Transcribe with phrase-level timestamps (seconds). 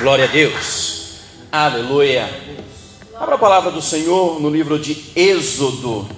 [0.00, 1.22] Glória a Deus.
[1.50, 2.30] Aleluia.
[3.16, 6.08] Abra a palavra do Senhor no livro de Êxodo.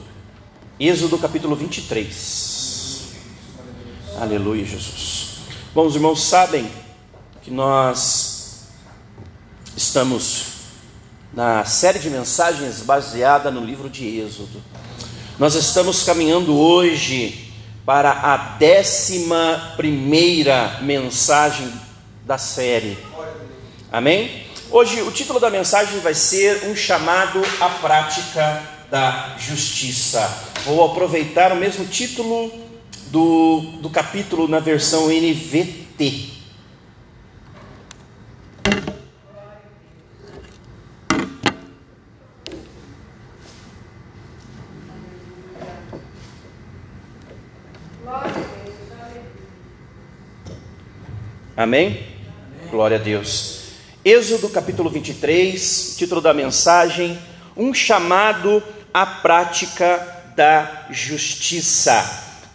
[0.78, 3.04] Êxodo capítulo 23.
[4.20, 5.38] Aleluia, Jesus.
[5.74, 6.70] Bom, os irmãos sabem
[7.40, 8.68] que nós
[9.74, 10.44] estamos
[11.32, 14.62] na série de mensagens baseada no livro de Êxodo.
[15.38, 17.50] Nós estamos caminhando hoje
[17.86, 21.72] para a décima primeira mensagem
[22.26, 22.98] da série.
[23.92, 24.44] Amém?
[24.70, 30.20] Hoje o título da mensagem vai ser um chamado à prática da justiça.
[30.64, 32.52] Vou aproveitar o mesmo título
[33.08, 36.38] do, do capítulo na versão NVT.
[51.56, 52.06] Amém?
[52.70, 53.59] Glória a Deus.
[54.02, 57.18] Êxodo capítulo 23, título da mensagem:
[57.54, 58.62] Um chamado
[58.94, 62.02] à prática da justiça.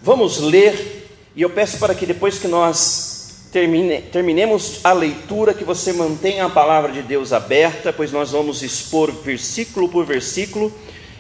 [0.02, 5.64] Vamos ler, e eu peço para que depois que nós termine, terminemos a leitura, que
[5.64, 10.74] você mantenha a palavra de Deus aberta, pois nós vamos expor versículo por versículo,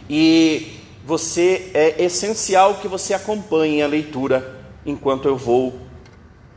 [0.09, 5.80] e você é essencial que você acompanhe a leitura enquanto eu vou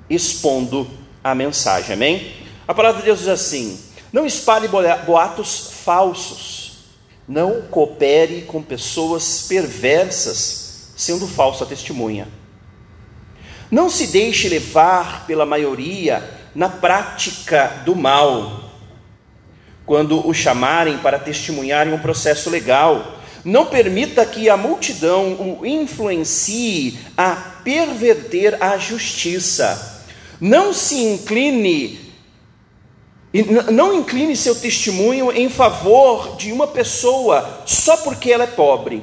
[0.08, 0.88] expondo
[1.22, 2.47] a mensagem, amém?
[2.68, 3.80] A palavra de Deus diz assim:
[4.12, 6.78] não espalhe boatos falsos,
[7.26, 12.28] não coopere com pessoas perversas, sendo falsa testemunha.
[13.70, 16.22] Não se deixe levar pela maioria
[16.54, 18.70] na prática do mal,
[19.84, 23.16] quando o chamarem para testemunhar em um processo legal.
[23.44, 30.04] Não permita que a multidão o influencie a perverter a justiça.
[30.40, 32.07] Não se incline
[33.32, 39.02] e não incline seu testemunho em favor de uma pessoa só porque ela é pobre.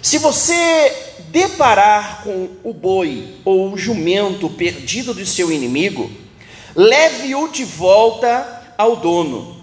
[0.00, 0.92] Se você
[1.28, 6.10] deparar com o boi ou o jumento perdido de seu inimigo,
[6.74, 9.62] leve-o de volta ao dono.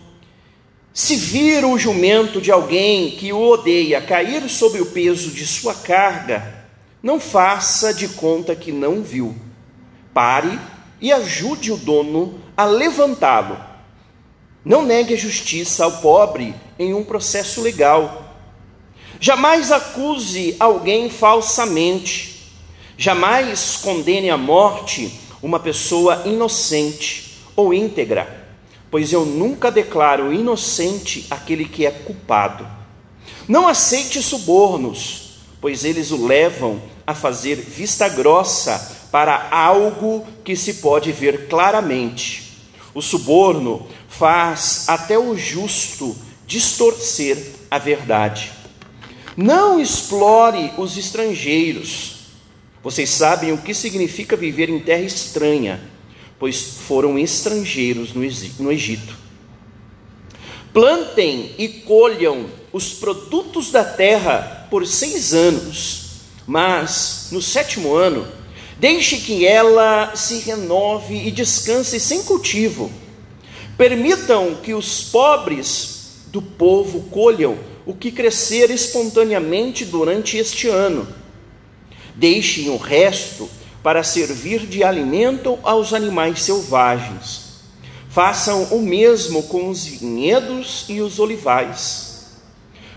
[0.94, 5.74] Se vir o jumento de alguém que o odeia cair sob o peso de sua
[5.74, 6.66] carga,
[7.02, 9.36] não faça de conta que não viu.
[10.14, 10.60] Pare
[11.00, 13.58] e ajude o dono a levantá-lo.
[14.66, 18.36] Não negue a justiça ao pobre em um processo legal.
[19.18, 22.52] Jamais acuse alguém falsamente.
[22.98, 28.50] Jamais condene à morte uma pessoa inocente ou íntegra,
[28.92, 32.68] pois eu nunca declaro inocente aquele que é culpado.
[33.48, 40.74] Não aceite subornos, pois eles o levam a fazer vista grossa para algo que se
[40.74, 42.49] pode ver claramente
[42.94, 46.16] o suborno faz até o justo
[46.48, 47.38] distorcer
[47.70, 48.52] a verdade.
[49.38, 52.18] Não explore os estrangeiros.
[52.84, 55.82] Vocês sabem o que significa viver em terra estranha,
[56.40, 59.18] pois foram estrangeiros no Egito.
[60.74, 66.06] Plantem e colham os produtos da terra por seis anos,
[66.46, 68.39] mas no sétimo ano
[68.80, 72.90] Deixe que ela se renove e descanse sem cultivo.
[73.78, 81.08] Permitam que os pobres do povo colham o que crescer espontaneamente durante este ano.
[82.16, 83.50] Deixem o resto
[83.84, 87.50] para servir de alimento aos animais selvagens.
[88.10, 92.28] Façam o mesmo com os vinhedos e os olivais.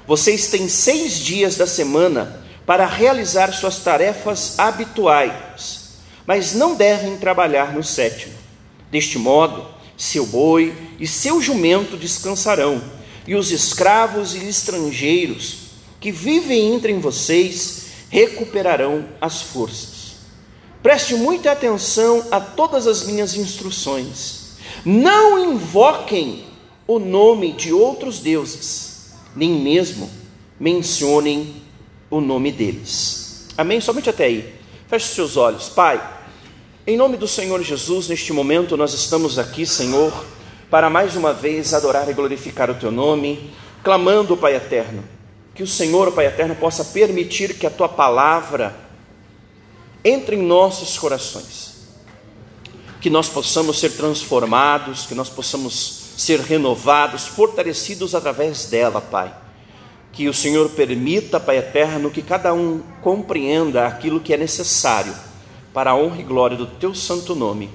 [0.06, 2.41] Vocês têm seis dias da semana
[2.72, 5.90] para realizar suas tarefas habituais,
[6.26, 8.32] mas não devem trabalhar no sétimo.
[8.90, 12.82] Deste modo, seu boi e seu jumento descansarão,
[13.26, 15.58] e os escravos e estrangeiros
[16.00, 20.14] que vivem entre vocês recuperarão as forças.
[20.82, 24.54] Preste muita atenção a todas as minhas instruções.
[24.82, 26.46] Não invoquem
[26.86, 30.08] o nome de outros deuses, nem mesmo
[30.58, 31.61] mencionem
[32.12, 33.48] o nome deles.
[33.56, 33.80] Amém?
[33.80, 34.54] Somente até aí.
[34.86, 35.70] Feche seus olhos.
[35.70, 35.98] Pai,
[36.86, 40.12] em nome do Senhor Jesus, neste momento nós estamos aqui, Senhor,
[40.70, 43.50] para mais uma vez adorar e glorificar o Teu nome,
[43.82, 45.02] clamando, Pai eterno,
[45.54, 48.76] que o Senhor, Pai eterno, possa permitir que a Tua palavra
[50.04, 51.72] entre em nossos corações,
[53.00, 59.41] que nós possamos ser transformados, que nós possamos ser renovados, fortalecidos através dela, Pai
[60.12, 65.14] que o Senhor permita, Pai eterno, que cada um compreenda aquilo que é necessário
[65.72, 67.70] para a honra e glória do teu santo nome.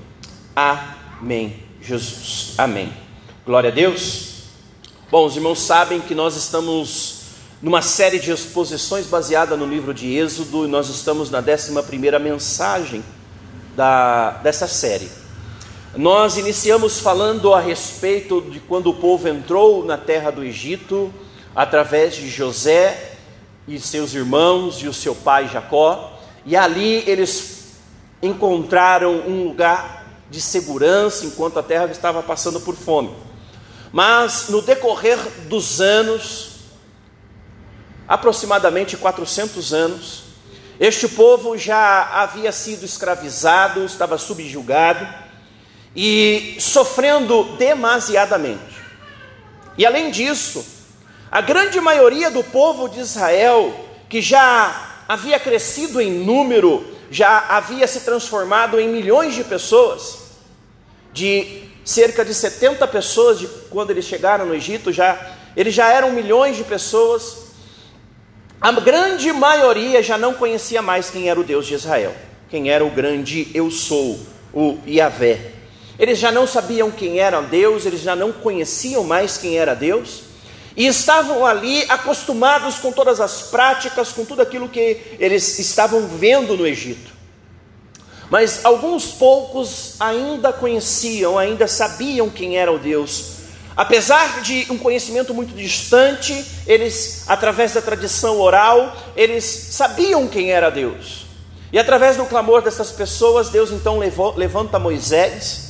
[0.56, 2.54] Amém, Jesus.
[2.58, 2.94] Amém.
[3.44, 4.44] Glória a Deus.
[5.10, 7.22] Bom, os irmãos sabem que nós estamos
[7.60, 12.20] numa série de exposições baseada no livro de Êxodo e nós estamos na 11 primeira
[12.20, 13.04] mensagem
[13.76, 15.10] da, dessa série.
[15.96, 21.12] Nós iniciamos falando a respeito de quando o povo entrou na terra do Egito
[21.58, 23.14] através de José
[23.68, 27.80] e seus irmãos e o seu pai Jacó, e ali eles
[28.22, 33.12] encontraram um lugar de segurança enquanto a terra estava passando por fome.
[33.92, 35.18] Mas no decorrer
[35.48, 36.60] dos anos,
[38.08, 40.24] aproximadamente 400 anos,
[40.80, 45.08] este povo já havia sido escravizado, estava subjugado
[45.96, 48.78] e sofrendo demasiadamente.
[49.76, 50.77] E além disso,
[51.32, 53.74] a grande maioria do povo de Israel,
[54.10, 60.18] que já havia crescido em número, já havia se transformado em milhões de pessoas,
[61.12, 66.12] de cerca de 70 pessoas de quando eles chegaram no Egito, já eles já eram
[66.12, 67.48] milhões de pessoas.
[68.62, 72.14] A grande maioria já não conhecia mais quem era o Deus de Israel,
[72.50, 74.20] quem era o grande eu sou,
[74.54, 75.54] o Yahvé.
[75.98, 80.27] Eles já não sabiam quem era Deus, eles já não conheciam mais quem era Deus,
[80.78, 86.56] e estavam ali acostumados com todas as práticas, com tudo aquilo que eles estavam vendo
[86.56, 87.12] no Egito.
[88.30, 93.38] Mas alguns poucos ainda conheciam, ainda sabiam quem era o Deus
[93.78, 100.72] Apesar de um conhecimento muito distante, eles, através da tradição oral, eles sabiam quem era
[100.72, 101.28] Deus.
[101.72, 105.67] E através do clamor dessas pessoas, Deus então levou, levanta Moisés,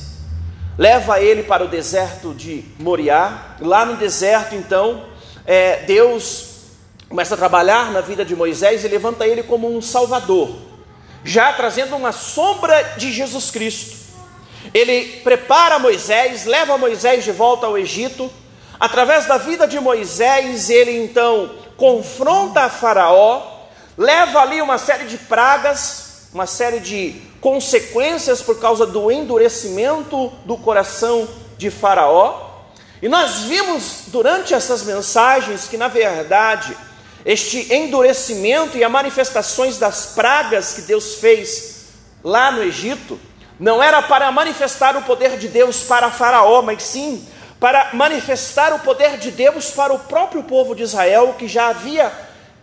[0.78, 3.56] leva ele para o deserto de Moriá.
[3.60, 5.04] Lá no deserto, então,
[5.44, 6.46] é, Deus
[7.08, 10.56] começa a trabalhar na vida de Moisés e levanta ele como um salvador,
[11.24, 13.96] já trazendo uma sombra de Jesus Cristo.
[14.72, 18.30] Ele prepara Moisés, leva Moisés de volta ao Egito.
[18.78, 23.64] Através da vida de Moisés, ele então confronta Faraó,
[23.96, 30.56] leva ali uma série de pragas, uma série de consequências por causa do endurecimento do
[30.56, 32.48] coração de Faraó.
[33.00, 36.76] E nós vimos durante essas mensagens que, na verdade,
[37.24, 41.86] este endurecimento e as manifestações das pragas que Deus fez
[42.24, 43.20] lá no Egito
[43.58, 47.26] não era para manifestar o poder de Deus para Faraó, mas sim
[47.58, 52.12] para manifestar o poder de Deus para o próprio povo de Israel, que já havia,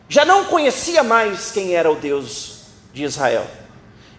[0.07, 2.61] já não conhecia mais quem era o Deus
[2.93, 3.45] de Israel.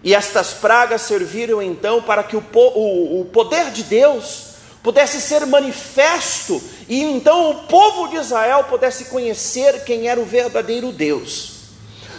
[0.03, 4.47] E estas pragas serviram então para que o, o, o poder de Deus
[4.83, 10.91] pudesse ser manifesto e então o povo de Israel pudesse conhecer quem era o verdadeiro
[10.91, 11.57] Deus.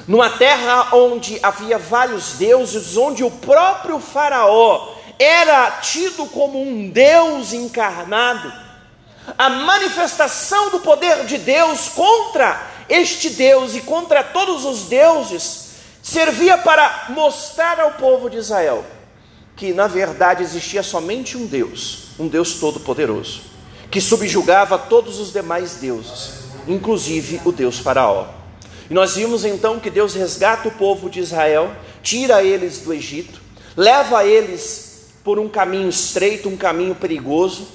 [0.07, 7.53] Numa terra onde havia vários deuses, onde o próprio Faraó era tido como um Deus
[7.53, 8.53] encarnado,
[9.37, 15.68] a manifestação do poder de Deus contra este Deus e contra todos os deuses
[16.09, 18.83] servia para mostrar ao povo de Israel
[19.55, 23.43] que na verdade existia somente um Deus, um Deus todo-poderoso,
[23.91, 28.29] que subjugava todos os demais deuses, inclusive o Deus Faraó.
[28.89, 31.71] E nós vimos então que Deus resgata o povo de Israel,
[32.03, 33.43] tira eles do Egito,
[33.77, 37.69] leva eles por um caminho estreito, um caminho perigoso,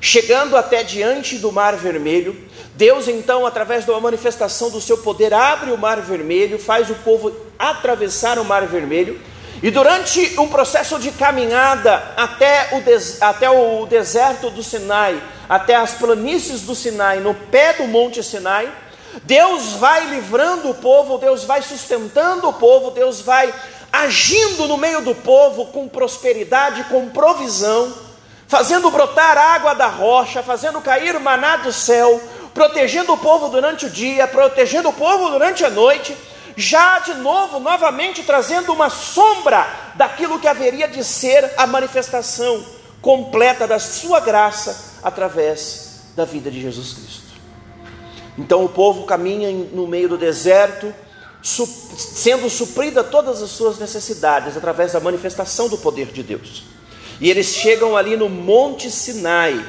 [0.00, 2.36] chegando até diante do Mar Vermelho.
[2.74, 7.34] Deus então, através da manifestação do seu poder, abre o Mar Vermelho, faz o povo
[7.58, 9.18] atravessar o Mar Vermelho.
[9.62, 15.74] E durante um processo de caminhada até o, des até o deserto do Sinai, até
[15.74, 18.70] as planícies do Sinai, no pé do Monte Sinai,
[19.22, 23.52] Deus vai livrando o povo, Deus vai sustentando o povo, Deus vai
[23.90, 27.94] agindo no meio do povo com prosperidade, com provisão,
[28.46, 32.20] fazendo brotar água da rocha, fazendo cair maná do céu,
[32.54, 36.16] protegendo o povo durante o dia, protegendo o povo durante a noite,
[36.56, 42.64] já de novo, novamente trazendo uma sombra daquilo que haveria de ser a manifestação
[43.02, 47.26] completa da sua graça através da vida de Jesus Cristo.
[48.38, 50.94] Então o povo caminha no meio do deserto,
[51.42, 56.75] sendo suprida todas as suas necessidades através da manifestação do poder de Deus.
[57.20, 59.64] E eles chegam ali no Monte Sinai,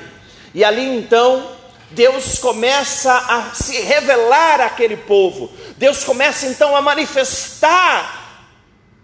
[0.54, 1.56] e ali então
[1.92, 8.44] Deus começa a se revelar àquele povo, Deus começa então a manifestar,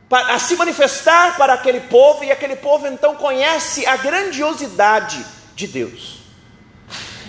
[0.10, 6.20] a se manifestar para aquele povo, e aquele povo então conhece a grandiosidade de Deus.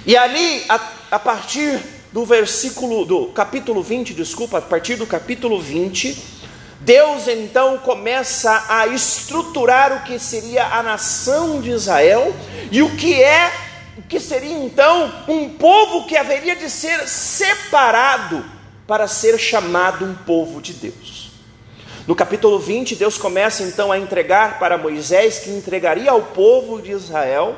[0.07, 0.81] E ali, a,
[1.13, 1.81] a partir
[2.13, 6.34] do versículo, do capítulo 20, desculpa, a partir do capítulo 20,
[6.85, 12.35] Deus então começa a estruturar o que seria a nação de Israel
[12.71, 13.51] e o que é,
[13.97, 18.45] o que seria então um povo que haveria de ser separado
[18.87, 21.31] para ser chamado um povo de Deus.
[22.07, 26.93] No capítulo 20, Deus começa então a entregar para Moisés, que entregaria ao povo de
[26.93, 27.57] Israel,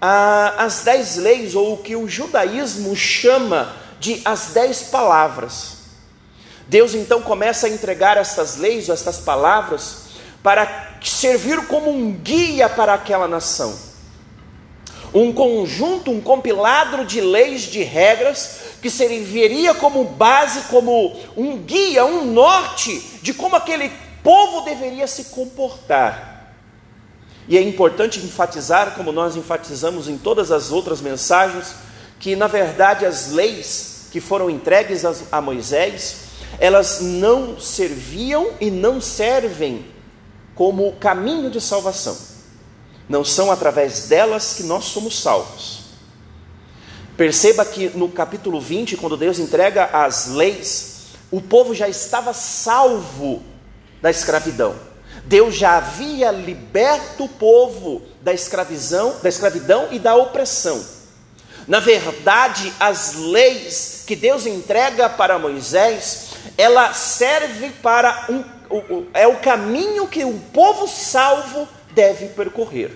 [0.00, 5.75] as dez leis, ou o que o judaísmo chama de as dez palavras.
[6.66, 10.06] Deus então começa a entregar estas leis, estas palavras,
[10.42, 13.78] para servir como um guia para aquela nação.
[15.14, 22.04] Um conjunto, um compilado de leis, de regras, que serviria como base, como um guia,
[22.04, 23.90] um norte de como aquele
[24.22, 26.52] povo deveria se comportar.
[27.48, 31.76] E é importante enfatizar, como nós enfatizamos em todas as outras mensagens,
[32.18, 36.25] que na verdade as leis que foram entregues a Moisés
[36.58, 39.86] elas não serviam e não servem
[40.54, 42.16] como caminho de salvação.
[43.08, 45.86] Não são através delas que nós somos salvos.
[47.16, 50.96] Perceba que no capítulo 20, quando Deus entrega as leis,
[51.30, 53.42] o povo já estava salvo
[54.02, 54.74] da escravidão.
[55.24, 60.84] Deus já havia liberto o povo da escravidão, da escravidão e da opressão.
[61.66, 66.25] Na verdade, as leis que Deus entrega para Moisés
[66.56, 68.44] ela serve para um,
[69.14, 72.90] é o caminho que o povo salvo deve percorrer.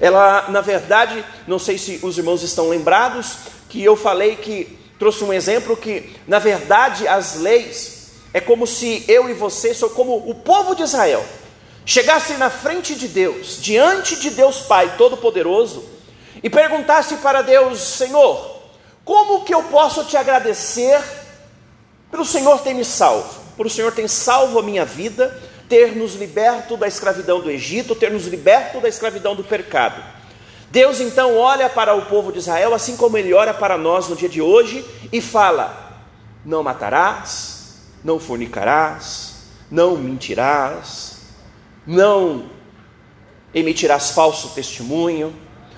[0.00, 3.36] Ela, na verdade, não sei se os irmãos estão lembrados
[3.68, 9.04] que eu falei que trouxe um exemplo que, na verdade, as leis é como se
[9.06, 11.24] eu e você, sou como o povo de Israel,
[11.86, 15.84] chegasse na frente de Deus, diante de Deus Pai Todo-Poderoso,
[16.42, 18.60] e perguntasse para Deus: Senhor,
[19.04, 21.00] como que eu posso te agradecer
[22.14, 25.36] pelo Senhor tem me salvo, por o Senhor tem salvo a minha vida,
[25.68, 30.00] ter nos liberto da escravidão do Egito, ter nos liberto da escravidão do pecado.
[30.70, 34.14] Deus então olha para o povo de Israel, assim como ele olha para nós no
[34.14, 36.06] dia de hoje, e fala:
[36.44, 39.34] Não matarás, não fornicarás,
[39.68, 41.16] não mentirás,
[41.84, 42.44] não
[43.52, 45.34] emitirás falso testemunho,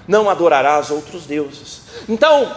[0.07, 1.81] não adorarás outros deuses.
[2.07, 2.55] Então,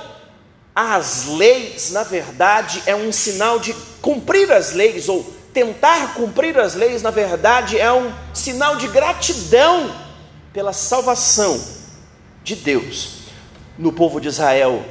[0.82, 6.74] as leis, na verdade, é um sinal de cumprir as leis, ou tentar cumprir as
[6.74, 9.94] leis, na verdade, é um sinal de gratidão
[10.54, 11.62] pela salvação
[12.46, 13.24] de Deus
[13.78, 14.86] no povo de Israel.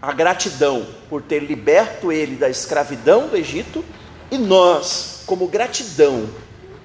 [0.00, 3.84] A gratidão por ter liberto ele da escravidão do Egito,
[4.30, 6.26] e nós, como gratidão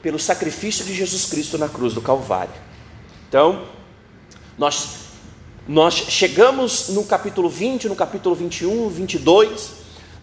[0.01, 2.53] pelo sacrifício de Jesus Cristo na cruz do Calvário.
[3.29, 3.69] Então,
[4.57, 5.08] nós
[5.69, 9.69] nós chegamos no capítulo 20, no capítulo 21, 22.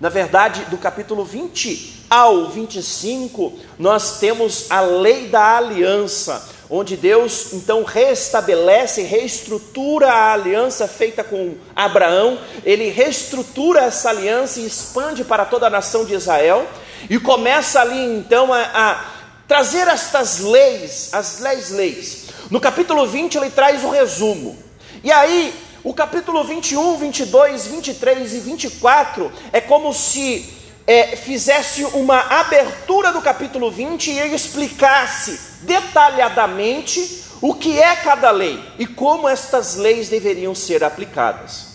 [0.01, 7.53] Na verdade, do capítulo 20 ao 25, nós temos a lei da aliança, onde Deus
[7.53, 15.45] então restabelece, reestrutura a aliança feita com Abraão, ele reestrutura essa aliança e expande para
[15.45, 16.67] toda a nação de Israel,
[17.09, 19.05] e começa ali então a, a
[19.47, 22.25] trazer estas leis, as dez leis.
[22.51, 24.66] No capítulo 20 ele traz o resumo.
[25.07, 30.53] E aí, o capítulo 21, 22, 23 e 24 é como se
[30.85, 38.33] é, fizesse uma abertura do capítulo 20 e ele explicasse detalhadamente o que é cada
[38.33, 41.69] lei e como estas leis deveriam ser aplicadas.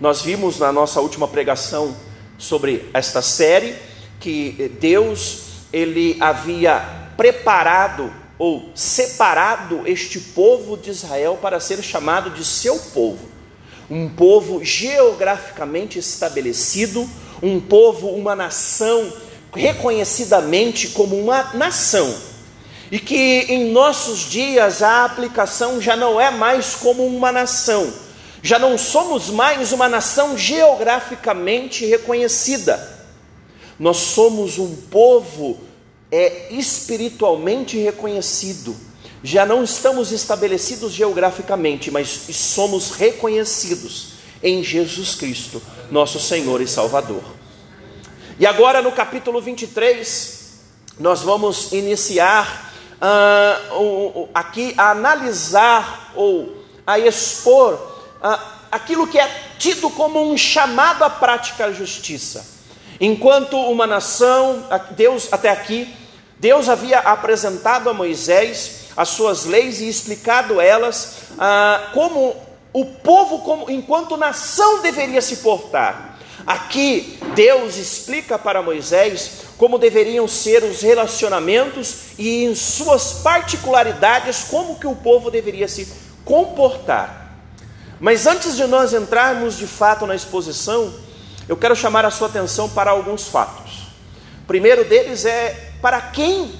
[0.00, 1.96] Nós vimos na nossa última pregação
[2.36, 3.76] sobre esta série
[4.18, 6.82] que Deus ele havia
[7.16, 13.28] preparado ou separado este povo de Israel para ser chamado de seu povo.
[13.90, 17.08] Um povo geograficamente estabelecido,
[17.42, 19.12] um povo, uma nação
[19.52, 22.14] reconhecidamente como uma nação.
[22.90, 27.92] E que em nossos dias a aplicação já não é mais como uma nação,
[28.42, 32.96] já não somos mais uma nação geograficamente reconhecida.
[33.78, 35.58] Nós somos um povo
[36.10, 38.76] é espiritualmente reconhecido.
[39.22, 44.12] Já não estamos estabelecidos geograficamente, mas somos reconhecidos
[44.42, 45.60] em Jesus Cristo,
[45.90, 47.22] nosso Senhor e Salvador.
[48.38, 50.38] E agora no capítulo 23,
[51.00, 52.72] nós vamos iniciar
[53.02, 61.02] uh, aqui a analisar ou a expor uh, aquilo que é tido como um chamado
[61.02, 62.57] à prática da justiça.
[63.00, 65.94] Enquanto uma nação, Deus até aqui,
[66.38, 72.34] Deus havia apresentado a Moisés as suas leis e explicado elas ah, como
[72.72, 76.18] o povo, como, enquanto nação, deveria se portar.
[76.46, 84.78] Aqui Deus explica para Moisés como deveriam ser os relacionamentos e em suas particularidades como
[84.78, 85.92] que o povo deveria se
[86.24, 87.36] comportar.
[88.00, 90.92] Mas antes de nós entrarmos de fato na exposição,
[91.48, 93.88] eu quero chamar a sua atenção para alguns fatos.
[94.42, 96.52] O primeiro deles é para quem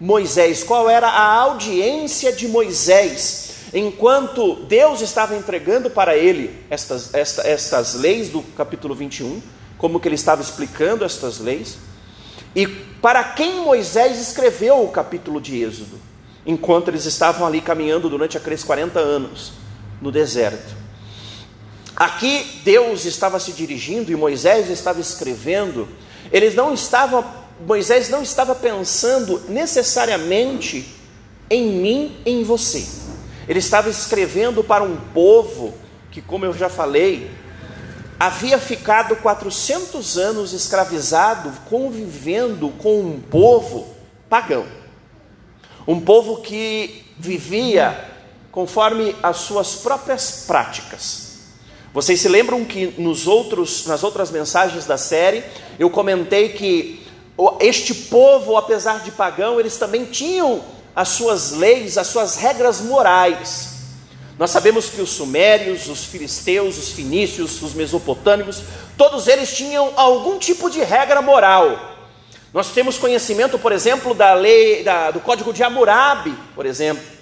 [0.00, 7.46] Moisés, qual era a audiência de Moisés enquanto Deus estava entregando para ele estas, esta,
[7.46, 9.42] estas leis do capítulo 21,
[9.76, 11.78] como que ele estava explicando estas leis,
[12.54, 15.98] e para quem Moisés escreveu o capítulo de Êxodo,
[16.46, 19.52] enquanto eles estavam ali caminhando durante aqueles 40 anos
[20.00, 20.74] no deserto.
[21.98, 25.88] Aqui Deus estava se dirigindo e Moisés estava escrevendo,
[26.30, 27.24] eles não estavam,
[27.66, 30.94] Moisés não estava pensando necessariamente
[31.50, 32.86] em mim, em você.
[33.48, 35.74] Ele estava escrevendo para um povo
[36.12, 37.32] que, como eu já falei,
[38.20, 43.92] havia ficado 400 anos escravizado, convivendo com um povo
[44.30, 44.66] pagão.
[45.84, 48.08] Um povo que vivia
[48.52, 51.27] conforme as suas próprias práticas.
[51.98, 55.42] Vocês se lembram que nos outros, nas outras mensagens da série,
[55.80, 57.04] eu comentei que
[57.58, 60.62] este povo, apesar de pagão, eles também tinham
[60.94, 63.70] as suas leis, as suas regras morais.
[64.38, 68.62] Nós sabemos que os sumérios, os filisteus, os fenícios, os mesopotâmicos,
[68.96, 71.96] todos eles tinham algum tipo de regra moral.
[72.54, 77.17] Nós temos conhecimento, por exemplo, da lei, da, do código de Hammurabi, por exemplo.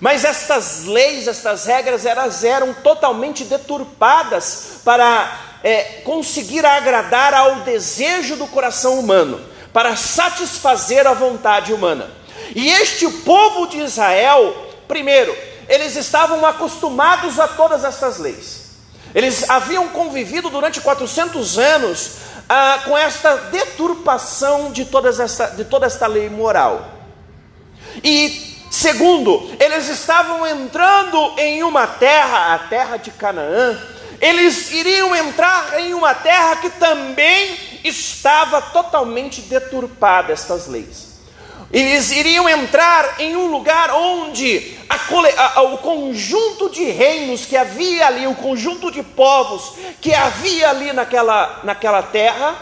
[0.00, 8.36] Mas estas leis, estas regras, elas eram totalmente deturpadas para é, conseguir agradar ao desejo
[8.36, 9.40] do coração humano,
[9.72, 12.10] para satisfazer a vontade humana.
[12.54, 14.54] E este povo de Israel,
[14.86, 15.36] primeiro,
[15.68, 18.66] eles estavam acostumados a todas estas leis.
[19.14, 22.10] Eles haviam convivido durante 400 anos
[22.48, 25.16] ah, com esta deturpação de, todas
[25.56, 26.86] de toda esta lei moral.
[28.04, 33.78] E segundo, eles estavam entrando em uma terra, a terra de Canaã,
[34.20, 41.16] eles iriam entrar em uma terra que também estava totalmente deturpada estas leis.
[41.72, 48.06] Eles iriam entrar em um lugar onde a, a, o conjunto de reinos que havia
[48.06, 52.54] ali, o conjunto de povos que havia ali naquela, naquela terra,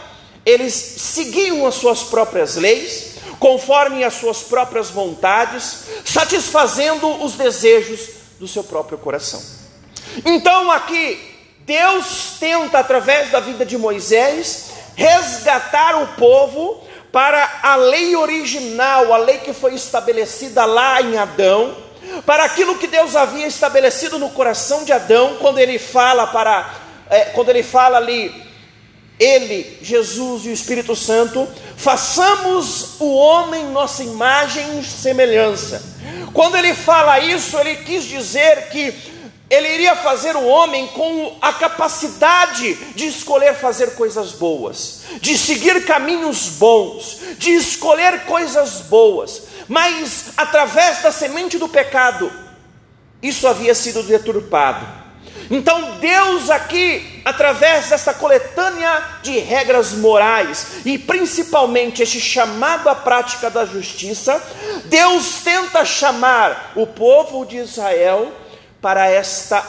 [0.44, 8.48] eles seguiam as suas próprias leis, conforme as suas próprias vontades, satisfazendo os desejos do
[8.48, 9.42] seu próprio coração.
[10.24, 11.18] Então aqui,
[11.60, 19.18] Deus tenta, através da vida de Moisés, resgatar o povo para a lei original, a
[19.18, 21.76] lei que foi estabelecida lá em Adão,
[22.26, 26.74] para aquilo que Deus havia estabelecido no coração de Adão, quando ele fala para,
[27.08, 28.44] é, quando ele fala ali,
[29.18, 35.82] ele, Jesus e o Espírito Santo, façamos o homem nossa imagem e semelhança.
[36.32, 39.12] Quando ele fala isso, ele quis dizer que
[39.48, 45.84] ele iria fazer o homem com a capacidade de escolher fazer coisas boas, de seguir
[45.84, 52.32] caminhos bons, de escolher coisas boas, mas através da semente do pecado,
[53.22, 55.03] isso havia sido deturpado.
[55.50, 63.50] Então Deus aqui, através dessa coletânea de regras morais e principalmente este chamado à prática
[63.50, 64.42] da justiça,
[64.86, 68.32] Deus tenta chamar o povo de Israel
[68.80, 69.62] para, esta,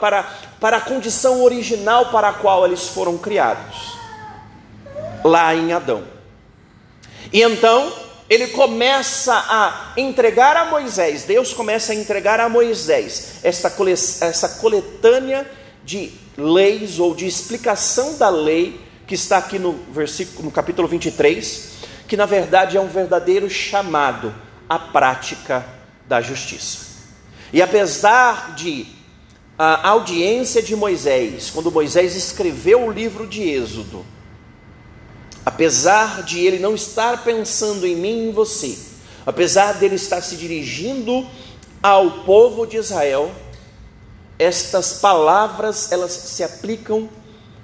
[0.00, 0.22] para,
[0.60, 3.98] para a condição original para a qual eles foram criados,
[5.24, 6.04] lá em Adão.
[7.32, 7.92] E então
[8.32, 14.48] ele começa a entregar a Moisés, Deus começa a entregar a Moisés essa, cole, essa
[14.58, 15.46] coletânea
[15.84, 21.72] de leis ou de explicação da lei que está aqui no versículo no capítulo 23,
[22.08, 24.34] que na verdade é um verdadeiro chamado
[24.66, 25.66] à prática
[26.08, 26.86] da justiça.
[27.52, 28.86] E apesar de
[29.58, 34.06] a audiência de Moisés, quando Moisés escreveu o livro de Êxodo,
[35.44, 38.78] apesar de ele não estar pensando em mim e em você,
[39.26, 41.26] apesar dele estar se dirigindo
[41.82, 43.30] ao povo de Israel,
[44.38, 47.08] estas palavras elas se aplicam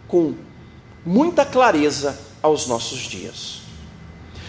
[0.06, 0.34] com
[1.04, 3.60] muita clareza aos nossos dias.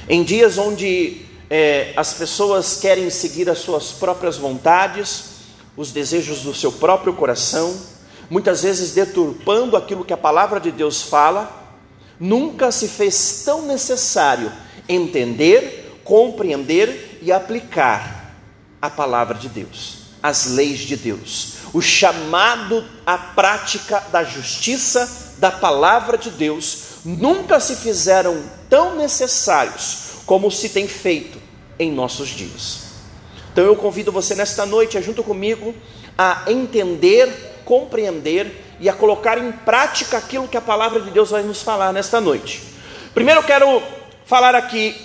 [0.08, 5.26] Em dias onde é, as pessoas querem seguir as suas próprias vontades,
[5.76, 7.76] os desejos do seu próprio coração,
[8.30, 11.59] muitas vezes deturpando aquilo que a palavra de Deus fala,
[12.20, 14.52] nunca se fez tão necessário
[14.88, 18.36] entender, compreender e aplicar
[18.82, 25.52] a palavra de Deus, as leis de Deus, o chamado à prática da justiça da
[25.52, 31.40] palavra de Deus nunca se fizeram tão necessários como se tem feito
[31.78, 32.90] em nossos dias.
[33.52, 35.74] Então eu convido você nesta noite, junto comigo,
[36.18, 41.44] a entender, compreender e a colocar em prática aquilo que a palavra de Deus vai
[41.44, 42.64] nos falar nesta noite.
[43.14, 43.82] Primeiro eu quero
[44.26, 44.96] falar aqui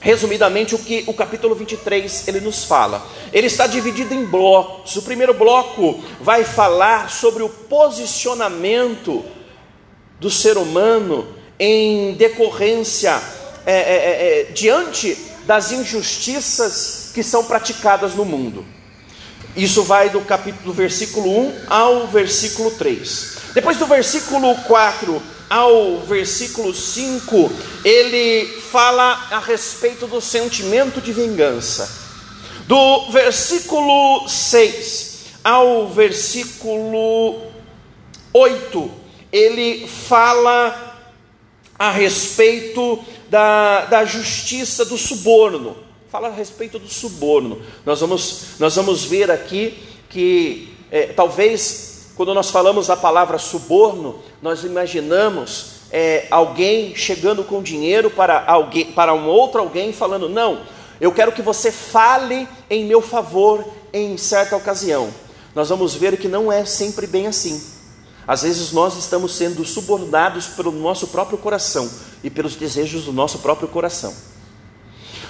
[0.00, 3.06] resumidamente o que o capítulo 23 ele nos fala.
[3.32, 4.96] Ele está dividido em blocos.
[4.96, 9.24] O primeiro bloco vai falar sobre o posicionamento
[10.20, 11.26] do ser humano
[11.58, 13.20] em decorrência
[13.66, 18.64] é, é, é, diante das injustiças que são praticadas no mundo.
[19.56, 23.34] Isso vai do capítulo do versículo 1 ao versículo 3.
[23.54, 27.52] Depois do versículo 4 ao versículo 5,
[27.84, 31.88] ele fala a respeito do sentimento de vingança.
[32.66, 35.14] Do versículo 6
[35.44, 37.40] ao versículo
[38.32, 38.90] 8,
[39.30, 40.98] ele fala
[41.78, 45.83] a respeito da, da justiça do suborno
[46.14, 47.60] fala a respeito do suborno.
[47.84, 49.76] Nós vamos, nós vamos ver aqui
[50.08, 57.60] que é, talvez quando nós falamos da palavra suborno, nós imaginamos é, alguém chegando com
[57.60, 60.60] dinheiro para alguém, para um outro alguém, falando: não,
[61.00, 65.12] eu quero que você fale em meu favor em certa ocasião.
[65.52, 67.60] Nós vamos ver que não é sempre bem assim.
[68.24, 71.90] Às vezes nós estamos sendo subornados pelo nosso próprio coração
[72.22, 74.14] e pelos desejos do nosso próprio coração.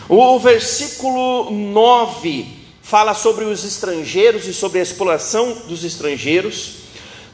[0.07, 2.47] O versículo 9
[2.83, 6.75] fala sobre os estrangeiros e sobre a exploração dos estrangeiros.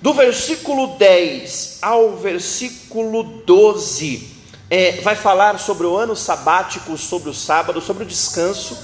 [0.00, 4.28] Do versículo 10 ao versículo 12,
[4.70, 8.78] é, vai falar sobre o ano sabático, sobre o sábado, sobre o descanso.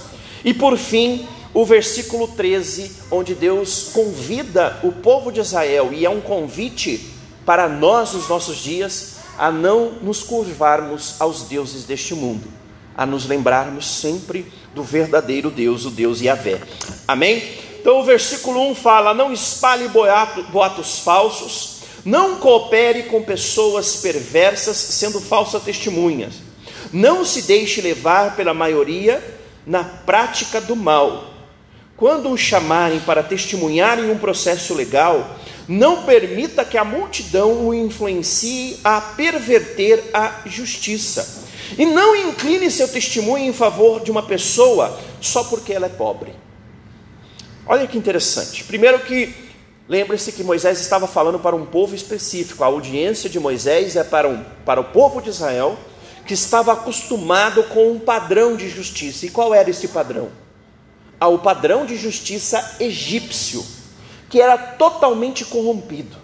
[0.45, 6.11] E por fim, o versículo 13, onde Deus convida o povo de Israel, e é
[6.11, 7.09] um convite
[7.47, 12.56] para nós nos nossos dias, a não nos curvarmos aos deuses deste mundo
[12.97, 16.61] a nos lembrarmos sempre do verdadeiro Deus, o Deus Yahvé.
[17.07, 17.43] Amém?
[17.79, 24.77] Então o versículo 1 fala: Não espalhe boato, boatos falsos, não coopere com pessoas perversas,
[24.77, 26.35] sendo falsas testemunhas,
[26.93, 29.23] não se deixe levar pela maioria
[29.67, 31.35] na prática do mal.
[31.97, 37.75] Quando o chamarem para testemunhar em um processo legal, não permita que a multidão o
[37.75, 41.46] influencie a perverter a justiça
[41.79, 46.33] e não incline seu testemunho em favor de uma pessoa só porque ela é pobre.
[47.67, 48.65] Olha que interessante.
[48.65, 49.35] Primeiro que
[49.89, 52.63] lembre-se que Moisés estava falando para um povo específico.
[52.63, 55.77] A audiência de Moisés é para, um, para o povo de Israel
[56.27, 59.27] que estava acostumado com um padrão de justiça.
[59.27, 60.31] E qual era esse padrão?
[61.19, 63.65] Ah, o padrão de justiça egípcio,
[64.29, 66.17] que era totalmente corrompido,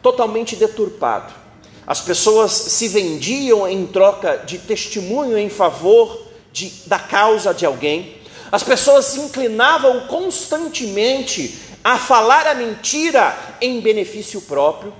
[0.00, 1.32] totalmente deturpado.
[1.88, 6.22] As pessoas se vendiam em troca de testemunho em favor
[6.52, 8.18] de, da causa de alguém.
[8.52, 14.92] As pessoas se inclinavam constantemente a falar a mentira em benefício próprio.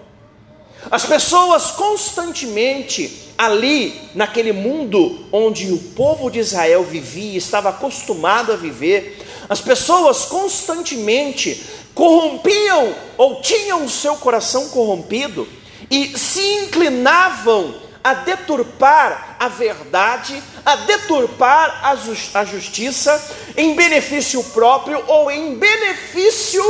[0.91, 8.57] As pessoas constantemente ali, naquele mundo onde o povo de Israel vivia, estava acostumado a
[8.57, 11.63] viver, as pessoas constantemente
[11.95, 15.47] corrompiam ou tinham o seu coração corrompido
[15.91, 25.03] e se inclinavam a deturpar a verdade, a deturpar a, a justiça em benefício próprio
[25.07, 26.63] ou em benefício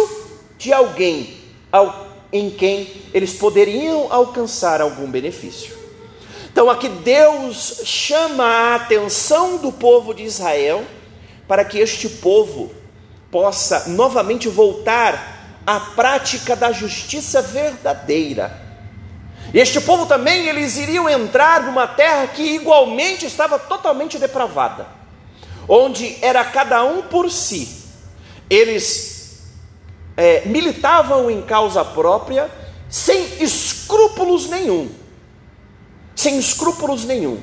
[0.56, 1.36] de alguém
[1.70, 5.76] ao, em quem eles poderiam alcançar algum benefício.
[6.50, 10.84] Então aqui Deus chama a atenção do povo de Israel
[11.46, 12.72] para que este povo
[13.30, 18.67] possa novamente voltar à prática da justiça verdadeira
[19.54, 24.86] este povo também, eles iriam entrar numa terra que igualmente estava totalmente depravada,
[25.66, 27.84] onde era cada um por si.
[28.50, 29.42] Eles
[30.16, 32.50] é, militavam em causa própria,
[32.88, 34.90] sem escrúpulos nenhum.
[36.14, 37.40] Sem escrúpulos nenhum.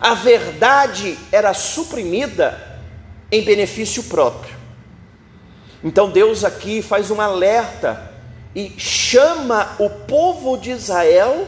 [0.00, 2.80] A verdade era suprimida
[3.30, 4.56] em benefício próprio.
[5.82, 8.15] Então Deus aqui faz um alerta
[8.56, 11.46] e chama o povo de Israel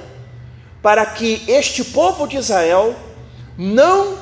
[0.83, 2.95] para que este povo de Israel
[3.57, 4.19] não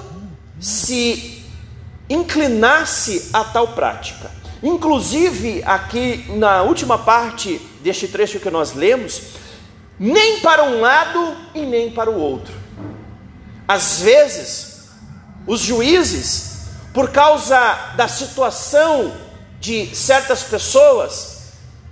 [0.61, 1.45] se
[2.09, 4.31] inclinasse a tal prática.
[4.63, 9.21] Inclusive, aqui na última parte deste trecho que nós lemos,
[9.99, 12.55] nem para um lado e nem para o outro.
[13.67, 14.91] Às vezes,
[15.45, 17.59] os juízes, por causa
[17.97, 19.13] da situação
[19.59, 21.36] de certas pessoas,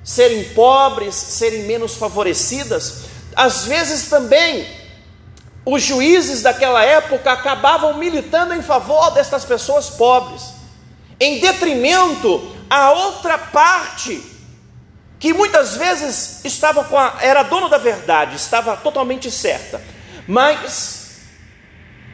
[0.04, 4.66] serem pobres, serem menos favorecidas, às vezes também
[5.64, 10.42] os juízes daquela época acabavam militando em favor destas pessoas pobres,
[11.18, 14.22] em detrimento a outra parte
[15.18, 19.80] que muitas vezes estava a, era dono da verdade, estava totalmente certa,
[20.28, 21.12] mas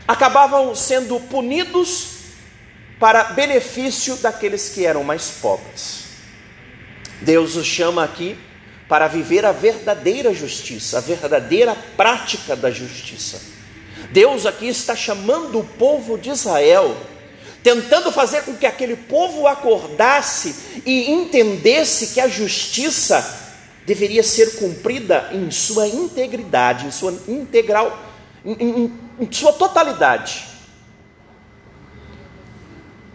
[0.07, 2.20] acabavam sendo punidos
[3.00, 6.10] para benefício daqueles que eram mais pobres.
[7.23, 8.39] Deus os chama aqui
[8.89, 13.41] para viver a verdadeira justiça, a verdadeira prática da justiça.
[14.11, 16.97] Deus aqui está chamando o povo de Israel,
[17.63, 23.39] tentando fazer com que aquele povo acordasse e entendesse que a justiça
[23.87, 27.97] deveria ser cumprida em sua integridade, em sua integral,
[28.45, 30.47] em, em, em sua totalidade.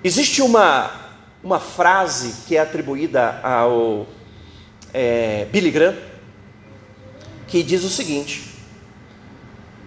[0.04, 1.05] Existe uma,
[1.46, 4.08] uma frase que é atribuída ao
[4.92, 5.96] é, Billy Graham,
[7.48, 8.56] que diz o seguinte: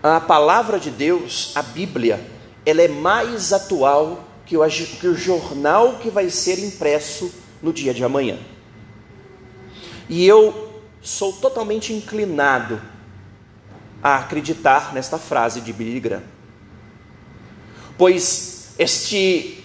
[0.01, 2.25] a palavra de Deus, a Bíblia,
[2.65, 7.93] ela é mais atual que o, que o jornal que vai ser impresso no dia
[7.93, 8.39] de amanhã.
[10.09, 12.81] E eu sou totalmente inclinado
[14.01, 16.23] a acreditar nesta frase de Billy Graham,
[17.97, 19.58] pois este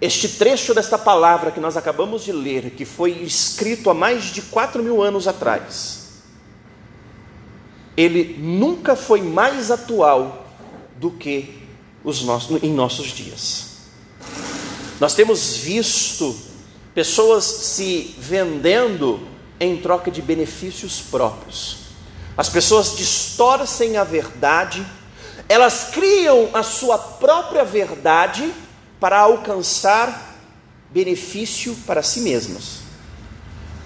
[0.00, 4.40] este trecho desta palavra que nós acabamos de ler, que foi escrito há mais de
[4.42, 6.22] quatro mil anos atrás,
[7.96, 10.46] ele nunca foi mais atual
[10.96, 11.62] do que
[12.02, 13.66] os nossos, em nossos dias.
[14.98, 16.34] Nós temos visto
[16.94, 21.76] pessoas se vendendo em troca de benefícios próprios.
[22.36, 24.86] As pessoas distorcem a verdade,
[25.46, 28.50] elas criam a sua própria verdade
[29.00, 30.36] para alcançar
[30.90, 32.80] benefício para si mesmas.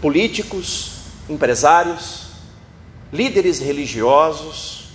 [0.03, 0.92] Políticos,
[1.29, 2.24] empresários,
[3.12, 4.88] líderes religiosos,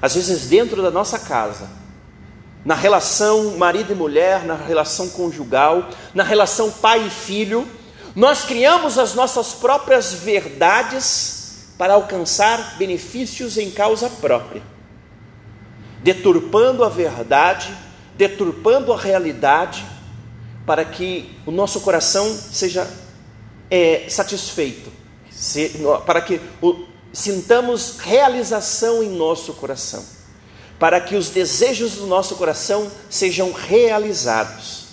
[0.00, 1.68] às vezes dentro da nossa casa,
[2.64, 7.66] na relação marido e mulher, na relação conjugal, na relação pai e filho,
[8.14, 14.62] nós criamos as nossas próprias verdades para alcançar benefícios em causa própria,
[16.02, 17.74] deturpando a verdade
[18.20, 19.82] deturpando a realidade
[20.66, 22.86] para que o nosso coração seja
[23.70, 24.92] é, satisfeito,
[25.30, 25.72] se,
[26.04, 30.04] para que o, sintamos realização em nosso coração,
[30.78, 34.88] para que os desejos do nosso coração sejam realizados.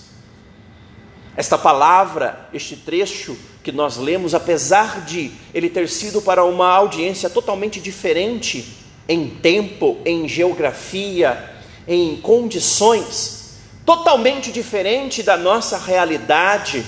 [1.35, 7.29] Esta palavra, este trecho que nós lemos, apesar de ele ter sido para uma audiência
[7.29, 8.73] totalmente diferente
[9.05, 11.56] em tempo, em geografia,
[11.87, 13.37] em condições
[13.85, 16.85] totalmente diferentes da nossa realidade,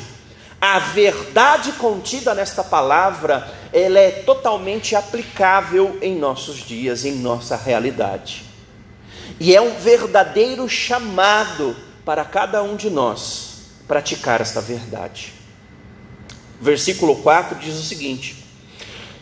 [0.59, 8.43] a verdade contida nesta palavra, ela é totalmente aplicável em nossos dias, em nossa realidade.
[9.39, 13.49] E é um verdadeiro chamado para cada um de nós
[13.88, 15.33] praticar esta verdade.
[16.59, 18.43] Versículo 4 diz o seguinte: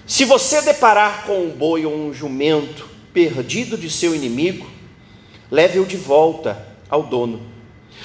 [0.08, 4.77] Se você deparar com um boi ou um jumento perdido de seu inimigo,
[5.52, 7.42] leve-o de volta ao dono.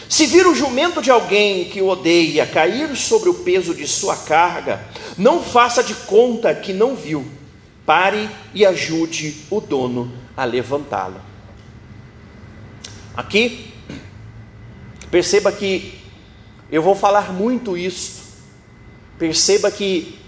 [0.09, 4.17] Se vir o jumento de alguém que o odeia cair sobre o peso de sua
[4.17, 4.85] carga,
[5.17, 7.27] não faça de conta que não viu.
[7.87, 11.21] Pare e ajude o dono a levantá-lo.
[13.17, 13.73] Aqui,
[15.11, 15.99] perceba que
[16.71, 18.23] eu vou falar muito isso.
[19.19, 20.19] Perceba que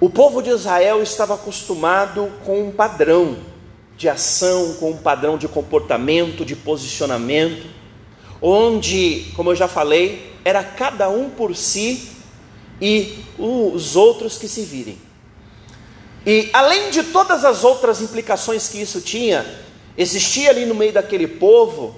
[0.00, 3.38] o povo de Israel estava acostumado com um padrão
[3.98, 7.66] de ação, com um padrão de comportamento, de posicionamento,
[8.40, 12.08] onde, como eu já falei, era cada um por si
[12.80, 14.96] e os outros que se virem.
[16.24, 19.44] E além de todas as outras implicações que isso tinha,
[19.96, 21.96] existia ali no meio daquele povo,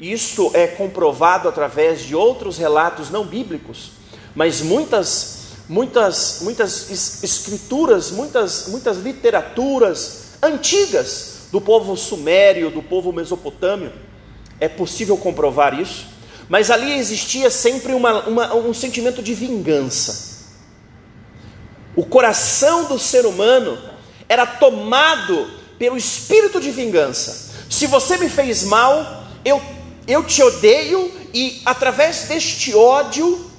[0.00, 3.92] isso é comprovado através de outros relatos não bíblicos,
[4.34, 6.90] mas muitas muitas muitas
[7.22, 13.92] escrituras, muitas muitas literaturas antigas do povo sumério, do povo mesopotâmio.
[14.58, 16.06] É possível comprovar isso.
[16.48, 20.32] Mas ali existia sempre uma, uma, um sentimento de vingança.
[21.94, 23.78] O coração do ser humano
[24.28, 27.52] era tomado pelo espírito de vingança.
[27.68, 29.60] Se você me fez mal, eu,
[30.06, 33.50] eu te odeio e através deste ódio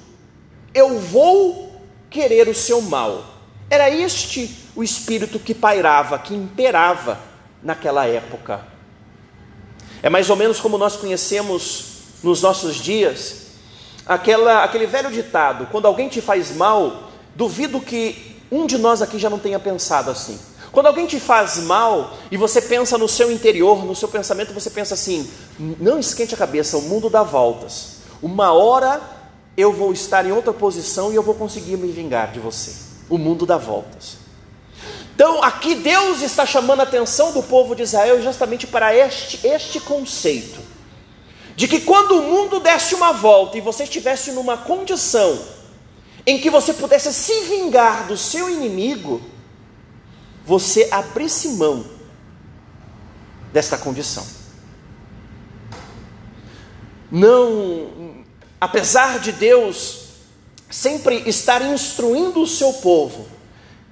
[0.72, 3.24] eu vou querer o seu mal.
[3.70, 7.18] Era este o espírito que pairava, que imperava
[7.62, 8.60] naquela época.
[10.02, 13.44] É mais ou menos como nós conhecemos nos nossos dias
[14.06, 19.18] aquela, aquele velho ditado: quando alguém te faz mal, duvido que um de nós aqui
[19.18, 20.38] já não tenha pensado assim.
[20.70, 24.70] Quando alguém te faz mal e você pensa no seu interior, no seu pensamento, você
[24.70, 25.30] pensa assim:
[25.78, 27.98] não esquente a cabeça, o mundo dá voltas.
[28.20, 29.00] Uma hora
[29.56, 32.72] eu vou estar em outra posição e eu vou conseguir me vingar de você.
[33.08, 34.23] O mundo dá voltas.
[35.14, 39.78] Então, aqui Deus está chamando a atenção do povo de Israel justamente para este, este
[39.78, 40.60] conceito:
[41.54, 45.38] de que quando o mundo desse uma volta e você estivesse numa condição
[46.26, 49.22] em que você pudesse se vingar do seu inimigo,
[50.44, 51.84] você abrisse mão
[53.52, 54.26] desta condição.
[57.08, 58.24] Não,
[58.60, 60.06] apesar de Deus
[60.68, 63.33] sempre estar instruindo o seu povo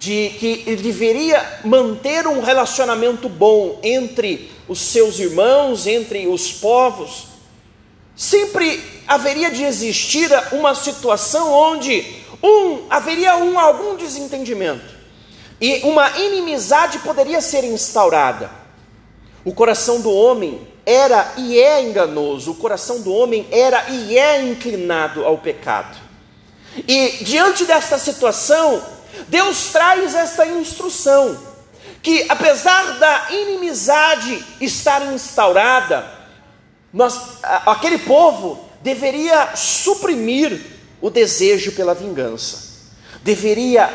[0.02, 7.28] de que ele deveria manter um relacionamento bom entre os seus irmãos, entre os povos,
[8.16, 12.04] sempre haveria de existir uma situação onde
[12.42, 14.92] um haveria um algum desentendimento
[15.60, 18.50] e uma inimizade poderia ser instaurada.
[19.44, 24.42] O coração do homem era e é enganoso, o coração do homem era e é
[24.42, 25.96] inclinado ao pecado.
[26.88, 28.82] E diante desta situação,
[29.28, 31.38] Deus traz esta instrução:
[32.02, 36.04] que apesar da inimizade estar instaurada,
[36.92, 40.60] nós, aquele povo deveria suprimir
[41.00, 42.90] o desejo pela vingança,
[43.22, 43.90] deveria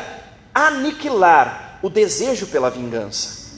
[0.54, 3.52] aniquilar o desejo pela vingança,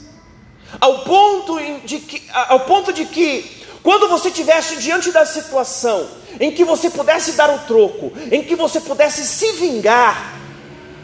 [0.79, 6.07] ao ponto de que, ao ponto de que quando você estivesse diante da situação
[6.39, 10.40] em que você pudesse dar o troco, em que você pudesse se vingar,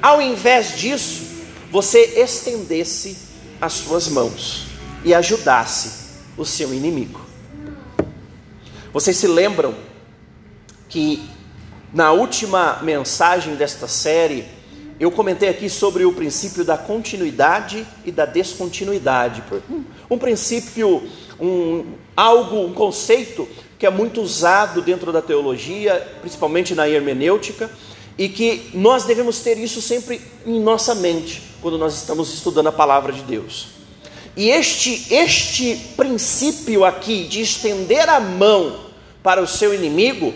[0.02, 1.26] ao invés disso,
[1.72, 3.18] você estendesse
[3.60, 4.68] as suas mãos
[5.04, 6.08] e ajudasse
[6.38, 7.22] o seu inimigo.
[8.94, 9.76] Vocês se lembram
[10.88, 11.30] que
[11.94, 14.46] na última mensagem desta série,
[15.00, 19.44] eu comentei aqui sobre o princípio da continuidade e da descontinuidade.
[20.10, 21.08] Um princípio,
[21.40, 27.70] um, algo, um conceito que é muito usado dentro da teologia, principalmente na hermenêutica,
[28.18, 32.72] e que nós devemos ter isso sempre em nossa mente quando nós estamos estudando a
[32.72, 33.68] palavra de Deus.
[34.36, 38.88] E este, este princípio aqui de estender a mão
[39.24, 40.34] para o seu inimigo,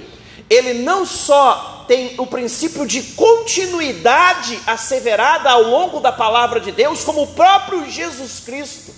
[0.50, 7.04] ele não só tem o princípio de continuidade asseverada ao longo da palavra de Deus,
[7.04, 8.92] como o próprio Jesus Cristo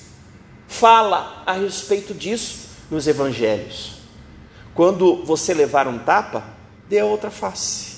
[0.67, 3.93] fala a respeito disso nos evangelhos.
[4.74, 6.43] Quando você levar um tapa,
[6.88, 7.92] dê a outra face.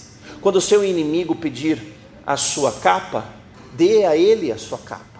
[0.45, 1.81] Quando o seu inimigo pedir
[2.23, 3.25] a sua capa,
[3.73, 5.19] dê a ele a sua capa.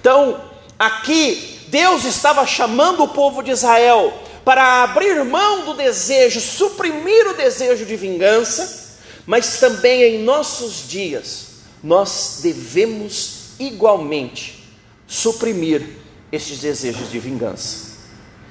[0.00, 0.40] Então,
[0.78, 7.34] aqui, Deus estava chamando o povo de Israel para abrir mão do desejo, suprimir o
[7.34, 11.46] desejo de vingança, mas também em nossos dias,
[11.82, 14.70] nós devemos igualmente
[15.04, 15.84] suprimir
[16.30, 17.96] estes desejos de vingança.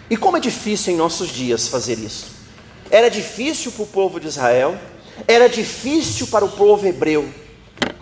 [0.10, 2.26] E como é difícil em nossos dias fazer isso?
[2.92, 4.78] Era difícil para o povo de Israel,
[5.28, 7.28] era difícil para o povo hebreu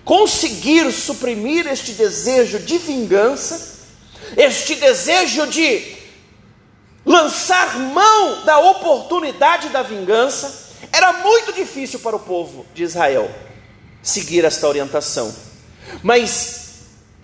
[0.04, 3.80] conseguir suprimir este desejo de vingança,
[4.36, 5.96] este desejo de
[7.06, 10.72] lançar mão da oportunidade da vingança.
[10.92, 13.34] Era muito difícil para o povo de Israel
[14.02, 15.34] seguir esta orientação.
[16.02, 16.64] Mas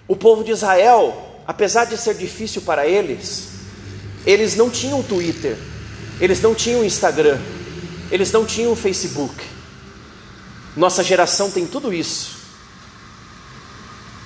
[0.07, 3.49] o povo de Israel, apesar de ser difícil para eles,
[4.25, 5.57] eles não tinham Twitter,
[6.19, 7.37] eles não tinham Instagram,
[8.11, 9.58] eles não tinham Facebook.
[10.75, 12.39] Nossa geração tem tudo isso.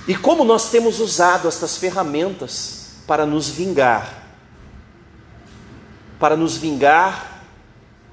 [0.06, 4.22] E como nós temos usado estas ferramentas para nos vingar?
[6.18, 7.42] Para nos vingar,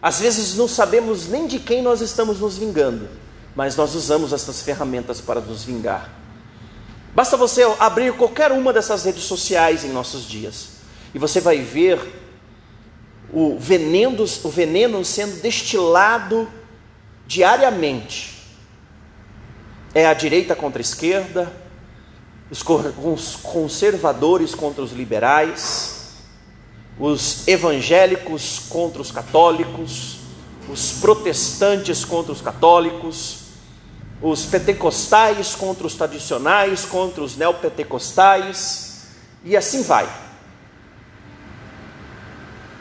[0.02, 3.08] às vezes não sabemos nem de quem nós estamos nos vingando,
[3.56, 6.10] mas nós usamos estas ferramentas para nos vingar.
[7.13, 10.70] Basta você abrir qualquer uma dessas redes sociais em nossos dias,
[11.13, 12.00] e você vai ver
[13.34, 16.48] o veneno, o veneno sendo destilado
[17.32, 18.41] diariamente.
[19.94, 21.52] É a direita contra a esquerda,
[22.50, 26.17] os conservadores contra os liberais,
[27.00, 30.17] os evangélicos contra os católicos,
[30.69, 33.38] os protestantes contra os católicos,
[34.21, 39.08] os pentecostais contra os tradicionais, contra os neopentecostais,
[39.46, 40.10] e assim vai.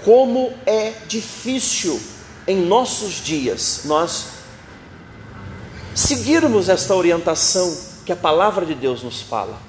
[0.04, 2.00] Como é difícil
[2.48, 4.39] em nossos dias nós
[6.00, 7.76] seguirmos esta orientação
[8.06, 9.60] que a palavra de Deus nos fala.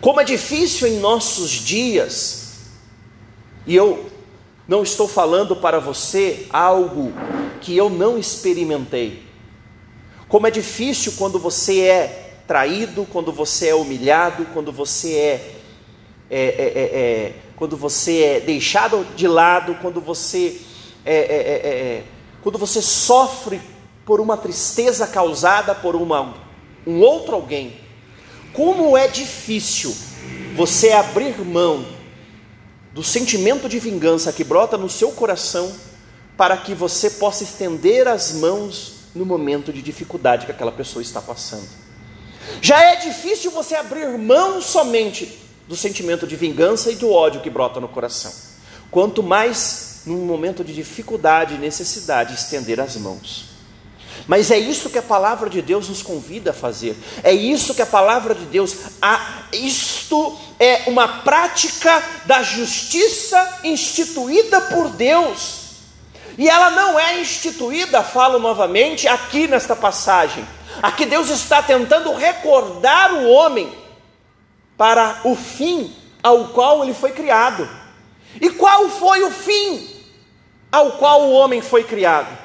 [0.00, 2.58] Como é difícil em nossos dias,
[3.66, 4.10] e eu
[4.68, 7.12] não estou falando para você algo
[7.60, 9.22] que eu não experimentei.
[10.28, 15.56] Como é difícil quando você é traído, quando você é humilhado, quando você é,
[16.30, 20.60] é, é, é, é quando você é deixado de lado, quando você
[21.06, 22.02] é,
[22.42, 23.60] quando você sofre
[24.04, 26.34] por uma tristeza causada por uma,
[26.86, 27.76] um outro alguém.
[28.52, 29.94] Como é difícil
[30.54, 31.86] você abrir mão
[32.92, 35.72] do sentimento de vingança que brota no seu coração
[36.36, 41.20] para que você possa estender as mãos no momento de dificuldade que aquela pessoa está
[41.20, 41.68] passando.
[42.60, 47.50] Já é difícil você abrir mão somente do sentimento de vingança e do ódio que
[47.50, 48.32] brota no coração.
[48.90, 53.51] Quanto mais num momento de dificuldade e necessidade estender as mãos.
[54.26, 56.96] Mas é isso que a palavra de Deus nos convida a fazer.
[57.22, 64.60] É isso que a palavra de Deus, a, isto é uma prática da justiça instituída
[64.60, 65.62] por Deus.
[66.38, 70.46] E ela não é instituída, falo novamente, aqui nesta passagem.
[70.82, 73.70] Aqui Deus está tentando recordar o homem
[74.76, 77.68] para o fim ao qual ele foi criado.
[78.40, 79.88] E qual foi o fim
[80.70, 82.38] ao qual o homem foi criado?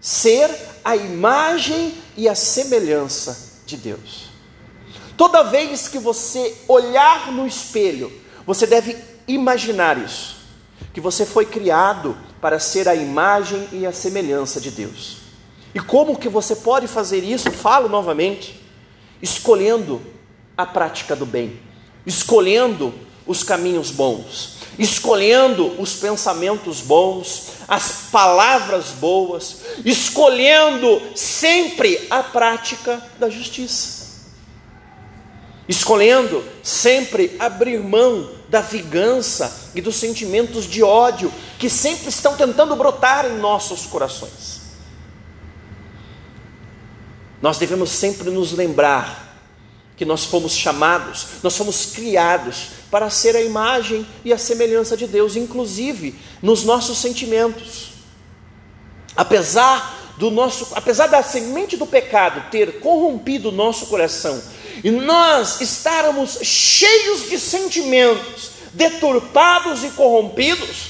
[0.00, 0.50] Ser
[0.84, 4.26] a imagem e a semelhança de Deus.
[5.16, 8.12] Toda vez que você olhar no espelho,
[8.46, 10.36] você deve imaginar isso,
[10.92, 15.18] que você foi criado para ser a imagem e a semelhança de Deus.
[15.74, 17.50] E como que você pode fazer isso?
[17.50, 18.62] Falo novamente,
[19.20, 20.00] escolhendo
[20.56, 21.60] a prática do bem,
[22.06, 22.94] escolhendo
[23.26, 33.28] os caminhos bons, escolhendo os pensamentos bons, as palavras boas, escolhendo sempre a prática da
[33.28, 34.06] justiça.
[35.68, 42.76] Escolhendo sempre abrir mão da vingança e dos sentimentos de ódio que sempre estão tentando
[42.76, 44.60] brotar em nossos corações.
[47.42, 49.25] Nós devemos sempre nos lembrar
[49.96, 55.06] que nós fomos chamados, nós fomos criados para ser a imagem e a semelhança de
[55.06, 57.92] Deus, inclusive nos nossos sentimentos.
[59.16, 64.42] Apesar do nosso, apesar da semente do pecado ter corrompido o nosso coração
[64.84, 70.88] e nós estarmos cheios de sentimentos deturpados e corrompidos,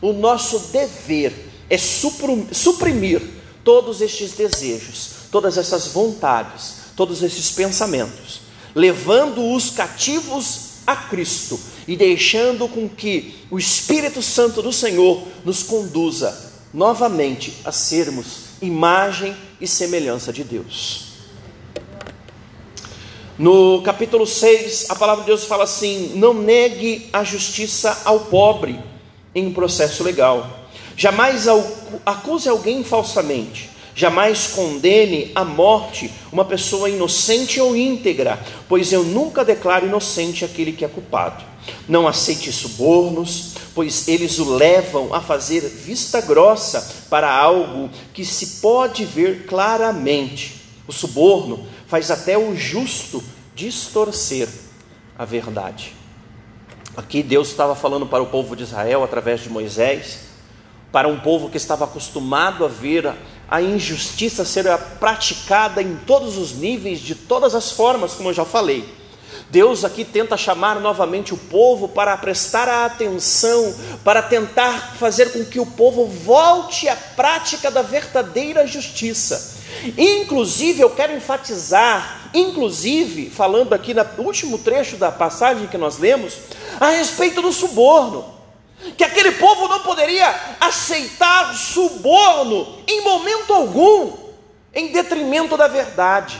[0.00, 1.32] o nosso dever
[1.68, 3.22] é suprimir
[3.62, 8.45] todos estes desejos, todas essas vontades, todos esses pensamentos,
[8.76, 11.58] levando-os cativos a Cristo
[11.88, 19.34] e deixando com que o Espírito Santo do Senhor nos conduza novamente a sermos imagem
[19.58, 21.06] e semelhança de Deus.
[23.38, 28.78] No capítulo 6, a palavra de Deus fala assim: Não negue a justiça ao pobre
[29.34, 30.68] em um processo legal.
[30.96, 31.46] Jamais
[32.04, 33.75] acuse alguém falsamente.
[33.98, 38.38] Jamais condene à morte uma pessoa inocente ou íntegra,
[38.68, 41.42] pois eu nunca declaro inocente aquele que é culpado.
[41.88, 48.60] Não aceite subornos, pois eles o levam a fazer vista grossa para algo que se
[48.60, 50.60] pode ver claramente.
[50.86, 53.24] O suborno faz até o justo
[53.54, 54.46] distorcer
[55.18, 55.94] a verdade.
[56.94, 60.26] Aqui Deus estava falando para o povo de Israel através de Moisés,
[60.92, 63.14] para um povo que estava acostumado a ver
[63.48, 64.66] a injustiça ser
[64.98, 68.84] praticada em todos os níveis, de todas as formas, como eu já falei.
[69.48, 75.60] Deus aqui tenta chamar novamente o povo para prestar atenção, para tentar fazer com que
[75.60, 79.54] o povo volte à prática da verdadeira justiça.
[79.96, 86.34] Inclusive, eu quero enfatizar, inclusive, falando aqui no último trecho da passagem que nós lemos,
[86.80, 88.35] a respeito do suborno.
[88.96, 90.28] Que aquele povo não poderia
[90.60, 94.12] aceitar suborno em momento algum,
[94.74, 96.38] em detrimento da verdade.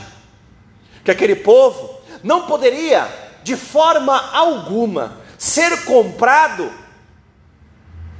[1.03, 3.07] Que aquele povo não poderia,
[3.43, 6.71] de forma alguma, ser comprado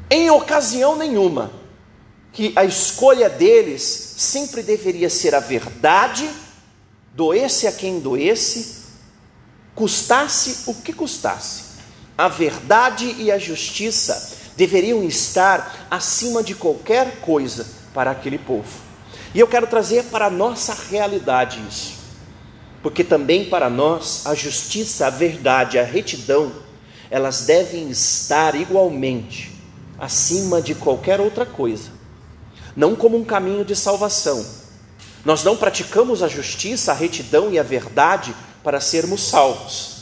[0.09, 1.51] em ocasião nenhuma,
[2.31, 3.81] que a escolha deles
[4.17, 6.29] sempre deveria ser a verdade,
[7.13, 8.85] doesse a quem doesse,
[9.75, 11.66] custasse o que custasse.
[12.17, 18.87] A verdade e a justiça deveriam estar acima de qualquer coisa para aquele povo.
[19.35, 21.97] E eu quero trazer para a nossa realidade isso
[22.81, 26.53] porque também para nós a justiça, a verdade, a retidão,
[27.09, 29.51] elas devem estar igualmente
[29.99, 31.89] acima de qualquer outra coisa,
[32.75, 34.45] não como um caminho de salvação.
[35.25, 39.96] Nós não praticamos a justiça, a retidão e a verdade para sermos salvos,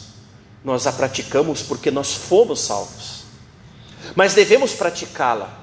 [0.66, 3.24] nós a praticamos porque nós fomos salvos,
[4.16, 5.60] mas devemos praticá-la.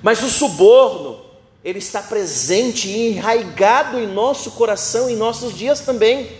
[0.00, 1.20] Mas o suborno,
[1.64, 6.30] ele está presente e enraigado em nosso coração, em nossos dias também.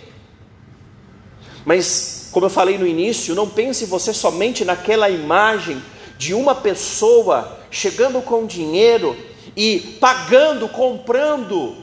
[1.65, 5.83] Mas, como eu falei no início, não pense você somente naquela imagem
[6.17, 9.17] de uma pessoa chegando com dinheiro
[9.57, 11.75] e pagando, comprando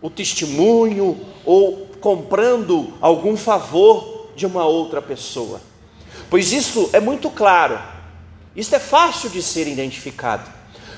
[0.00, 5.60] o testemunho ou comprando algum favor de uma outra pessoa.
[6.30, 7.78] Pois isso é muito claro,
[8.56, 10.50] isso é fácil de ser identificado.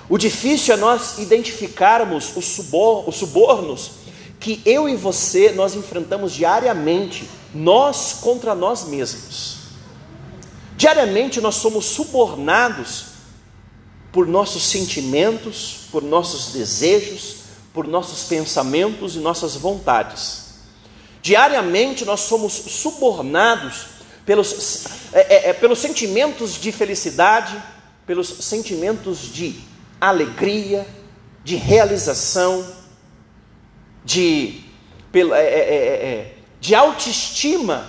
[0.09, 4.03] O difícil é nós identificarmos os, subor os subornos
[4.39, 9.57] que eu e você nós enfrentamos diariamente, nós contra nós mesmos.
[10.77, 13.07] Diariamente nós somos subornados
[14.13, 17.39] por nossos sentimentos, por nossos desejos,
[17.75, 20.52] por nossos pensamentos e nossas vontades.
[21.23, 23.87] Diariamente nós somos subornados
[24.27, 27.63] pelos, é, é, é, pelos sentimentos de felicidade,
[28.05, 29.61] pelos sentimentos de
[30.01, 30.85] alegria,
[31.45, 32.67] de realização,
[34.05, 34.65] de,
[35.15, 37.87] é, é, é, de autoestima,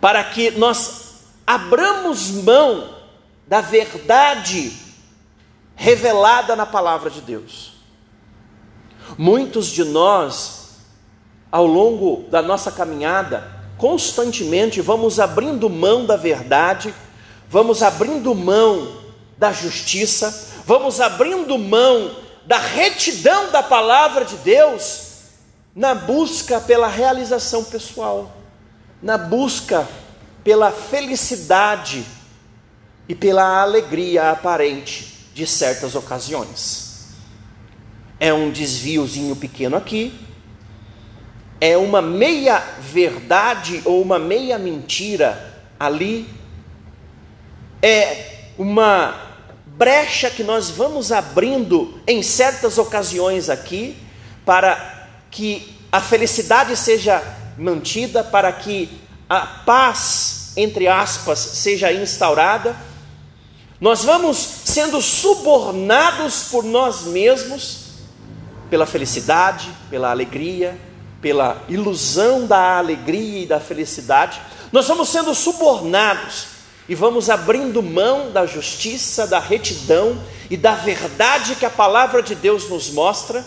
[0.00, 1.14] para que nós
[1.44, 2.94] abramos mão
[3.48, 4.72] da verdade
[5.74, 7.74] revelada na palavra de Deus.
[9.18, 10.63] Muitos de nós,
[11.54, 13.48] ao longo da nossa caminhada,
[13.78, 16.92] constantemente vamos abrindo mão da verdade,
[17.48, 18.96] vamos abrindo mão
[19.38, 22.10] da justiça, vamos abrindo mão
[22.44, 25.12] da retidão da palavra de Deus
[25.76, 28.32] na busca pela realização pessoal,
[29.00, 29.86] na busca
[30.42, 32.04] pela felicidade
[33.08, 37.14] e pela alegria aparente de certas ocasiões.
[38.18, 40.23] É um desviozinho pequeno aqui,
[41.64, 46.28] é uma meia verdade ou uma meia mentira ali,
[47.80, 49.14] é uma
[49.64, 53.96] brecha que nós vamos abrindo em certas ocasiões aqui,
[54.44, 57.22] para que a felicidade seja
[57.56, 62.76] mantida, para que a paz, entre aspas, seja instaurada.
[63.80, 67.86] Nós vamos sendo subornados por nós mesmos,
[68.68, 70.78] pela felicidade, pela alegria,
[71.24, 74.38] pela ilusão da alegria e da felicidade.
[74.70, 76.48] Nós vamos sendo subornados
[76.86, 80.20] e vamos abrindo mão da justiça, da retidão
[80.50, 83.42] e da verdade que a palavra de Deus nos mostra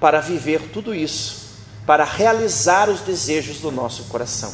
[0.00, 4.50] para viver tudo isso, para realizar os desejos do nosso coração.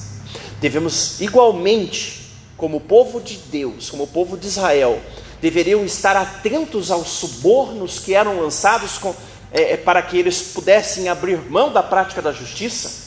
[0.61, 5.01] Devemos igualmente, como povo de Deus, como povo de Israel,
[5.41, 9.15] deveriam estar atentos aos subornos que eram lançados com,
[9.53, 13.07] é, é para que eles pudessem abrir mão da prática da justiça.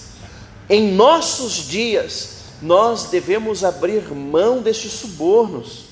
[0.69, 5.85] Em nossos dias, nós devemos abrir mão destes subornos.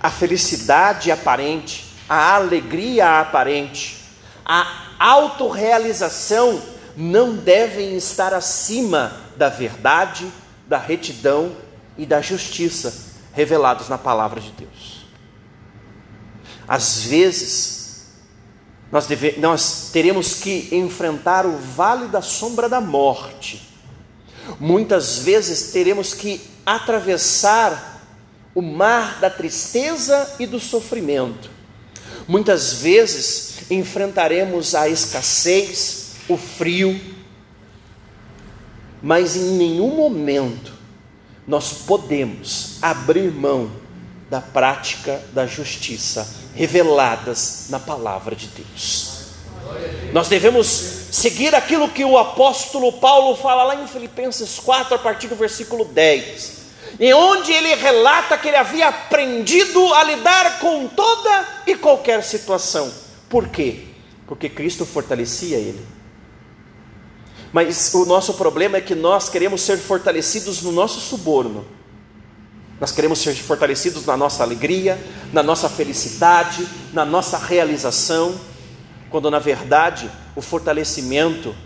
[0.00, 4.04] A felicidade aparente, a alegria aparente,
[4.44, 6.60] a autorrealização
[6.96, 10.30] não devem estar acima da verdade,
[10.66, 11.56] da retidão
[11.96, 15.04] e da justiça revelados na palavra de Deus.
[16.68, 17.83] Às vezes,
[18.94, 23.74] nós, deve, nós teremos que enfrentar o vale da sombra da morte
[24.60, 28.02] Muitas vezes teremos que atravessar
[28.54, 31.50] o mar da tristeza e do sofrimento.
[32.28, 36.98] Muitas vezes enfrentaremos a escassez, o frio,
[39.02, 40.72] mas em nenhum momento
[41.46, 43.70] nós podemos abrir mão
[44.30, 49.14] da prática da justiça reveladas na palavra de Deus.
[50.12, 50.66] Nós devemos
[51.10, 55.84] seguir aquilo que o apóstolo Paulo fala lá em Filipenses 4, a partir do versículo
[55.84, 56.52] 10,
[57.00, 62.92] em onde ele relata que ele havia aprendido a lidar com toda e qualquer situação.
[63.28, 63.86] Por quê?
[64.26, 65.84] Porque Cristo fortalecia ele.
[67.52, 71.64] Mas o nosso problema é que nós queremos ser fortalecidos no nosso suborno.
[72.84, 78.38] Nós queremos ser fortalecidos na nossa alegria, na nossa felicidade, na nossa realização
[79.08, 81.56] quando na verdade o fortalecimento,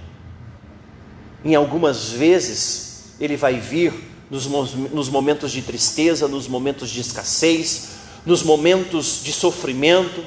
[1.44, 3.92] em algumas vezes, ele vai vir
[4.30, 7.88] nos, nos momentos de tristeza, nos momentos de escassez,
[8.24, 10.22] nos momentos de sofrimento.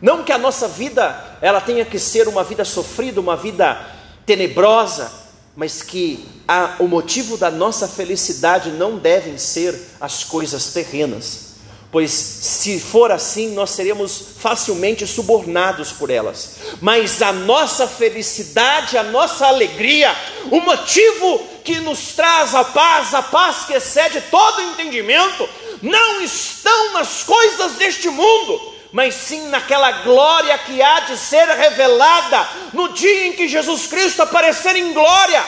[0.00, 3.78] Não que a nossa vida ela tenha que ser uma vida sofrida, uma vida
[4.24, 5.12] tenebrosa,
[5.60, 11.50] mas que a, o motivo da nossa felicidade não devem ser as coisas terrenas
[11.92, 16.52] pois se for assim, nós seremos facilmente subornados por elas.
[16.80, 20.14] Mas a nossa felicidade, a nossa alegria,
[20.52, 25.48] o motivo que nos traz a paz, a paz que excede todo entendimento,
[25.82, 32.48] não estão nas coisas deste mundo, mas sim naquela glória que há de ser revelada
[32.72, 35.44] no dia em que Jesus Cristo aparecer em glória.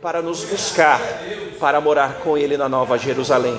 [0.00, 1.00] para nos buscar,
[1.58, 3.58] para morar com Ele na Nova Jerusalém.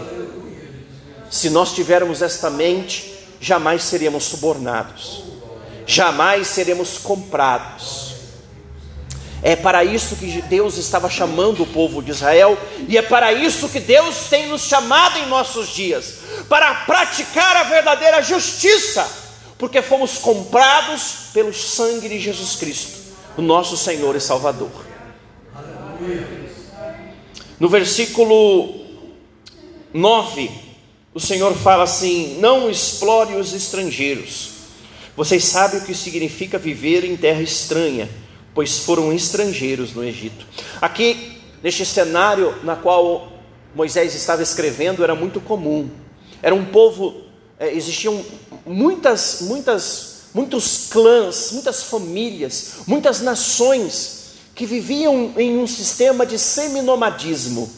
[1.29, 5.23] Se nós tivermos esta mente, jamais seremos subornados,
[5.85, 8.16] jamais seremos comprados.
[9.41, 12.57] É para isso que Deus estava chamando o povo de Israel,
[12.87, 16.19] e é para isso que Deus tem nos chamado em nossos dias
[16.49, 19.07] para praticar a verdadeira justiça,
[19.57, 22.97] porque fomos comprados pelo sangue de Jesus Cristo,
[23.37, 24.71] o nosso Senhor e Salvador.
[27.59, 28.85] No versículo
[29.93, 30.51] 9,
[31.13, 34.51] o Senhor fala assim: Não explore os estrangeiros.
[35.15, 38.07] Vocês sabem o que significa viver em terra estranha,
[38.57, 40.47] pois foram estrangeiros no Egito.
[40.81, 43.31] Aqui, neste cenário na qual
[43.75, 45.87] Moisés estava escrevendo, era muito comum.
[46.41, 47.21] Era um povo,
[47.59, 48.19] é, existiam
[48.65, 57.69] muitas, muitas, muitos clãs, muitas famílias, muitas nações que viviam em um sistema de seminomadismo,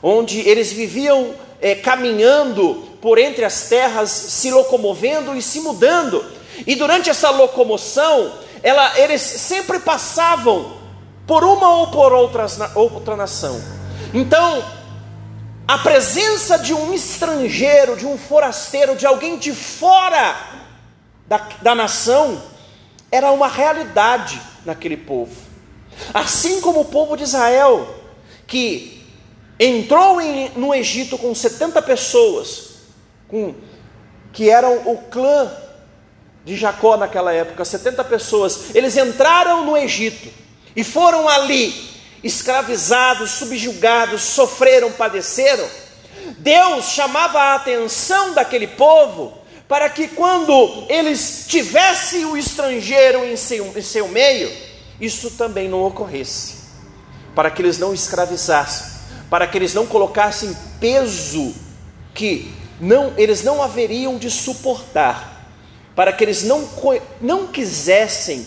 [0.00, 6.24] onde eles viviam é, caminhando por entre as terras, se locomovendo e se mudando.
[6.64, 10.76] E durante essa locomoção, ela, eles sempre passavam
[11.26, 13.60] por uma ou por outras, outra nação.
[14.14, 14.64] Então,
[15.66, 20.34] a presença de um estrangeiro, de um forasteiro, de alguém de fora
[21.26, 22.40] da, da nação,
[23.12, 25.36] era uma realidade naquele povo.
[26.14, 27.94] Assim como o povo de Israel,
[28.46, 29.06] que
[29.60, 32.70] entrou em, no Egito com 70 pessoas,
[33.28, 33.54] com,
[34.32, 35.50] que eram o clã
[36.44, 40.28] de Jacó naquela época, 70 pessoas, eles entraram no Egito
[40.74, 41.88] e foram ali
[42.22, 45.68] escravizados, subjugados, sofreram, padeceram,
[46.38, 53.66] Deus chamava a atenção daquele povo para que quando eles tivessem o estrangeiro em seu,
[53.76, 54.50] em seu meio,
[55.00, 56.54] isso também não ocorresse,
[57.34, 58.86] para que eles não escravizassem,
[59.28, 61.54] para que eles não colocassem peso
[62.14, 65.37] que não, eles não haveriam de suportar,
[65.98, 66.64] para que eles não,
[67.20, 68.46] não quisessem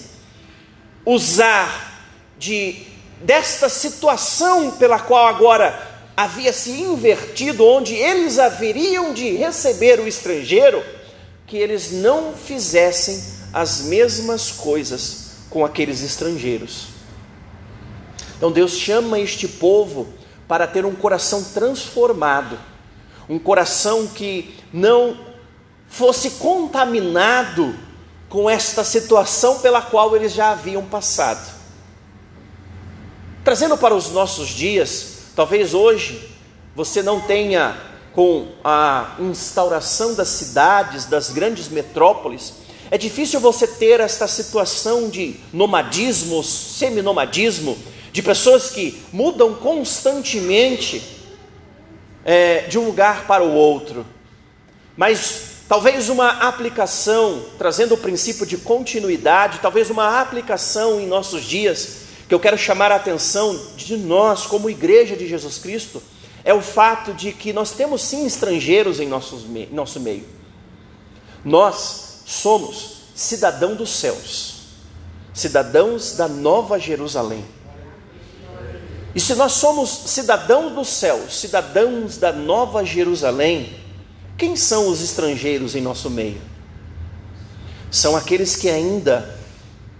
[1.06, 2.02] usar
[2.40, 2.78] de
[3.22, 5.78] desta situação pela qual agora
[6.16, 10.82] havia se invertido, onde eles haveriam de receber o estrangeiro,
[11.46, 13.22] que eles não fizessem
[13.52, 16.88] as mesmas coisas com aqueles estrangeiros.
[18.38, 20.08] Então Deus chama este povo
[20.48, 22.58] para ter um coração transformado,
[23.28, 25.31] um coração que não
[25.92, 27.76] fosse contaminado
[28.30, 31.54] com esta situação pela qual eles já haviam passado.
[33.44, 36.30] Trazendo para os nossos dias, talvez hoje
[36.74, 37.78] você não tenha,
[38.14, 42.54] com a instauração das cidades, das grandes metrópoles,
[42.90, 47.78] é difícil você ter esta situação de nomadismo, seminomadismo,
[48.14, 51.02] de pessoas que mudam constantemente
[52.24, 54.06] é, de um lugar para o outro.
[54.96, 62.00] Mas talvez uma aplicação, trazendo o princípio de continuidade, talvez uma aplicação em nossos dias,
[62.28, 66.04] que eu quero chamar a atenção de nós, como igreja de Jesus Cristo,
[66.44, 70.26] é o fato de que nós temos sim estrangeiros em nossos, nosso meio.
[71.42, 74.64] Nós somos cidadão dos céus,
[75.34, 77.46] cidadãos da Nova Jerusalém.
[79.16, 83.81] E se nós somos cidadãos dos céus, cidadãos da Nova Jerusalém,
[84.42, 86.42] quem são os estrangeiros em nosso meio?
[87.92, 89.38] São aqueles que ainda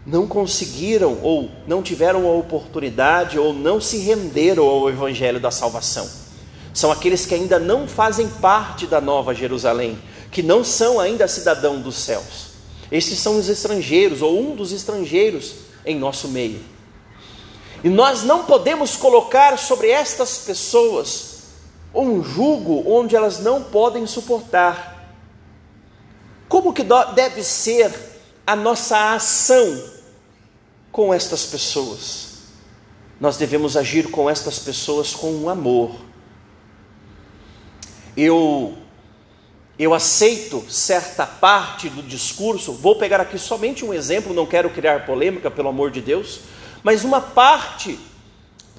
[0.04, 6.10] não conseguiram ou não tiveram a oportunidade ou não se renderam ao evangelho da salvação.
[6.74, 9.96] São aqueles que ainda não fazem parte da nova Jerusalém,
[10.32, 12.48] que não são ainda cidadão dos céus.
[12.92, 15.54] Esses são os estrangeiros ou um dos estrangeiros
[15.86, 16.62] em nosso meio.
[17.84, 21.31] E nós não podemos colocar sobre estas pessoas
[21.94, 25.10] um jugo onde elas não podem suportar.
[26.48, 26.84] Como que
[27.16, 27.92] deve ser
[28.46, 29.82] a nossa ação
[30.92, 32.32] com estas pessoas.
[33.20, 35.96] Nós devemos agir com estas pessoas com um amor.
[38.18, 38.78] Eu
[39.80, 45.08] eu aceito certa parte do discurso, vou pegar aqui somente um exemplo, não quero criar
[45.08, 46.42] polêmica, pelo amor de Deus,
[46.84, 47.98] mas uma parte,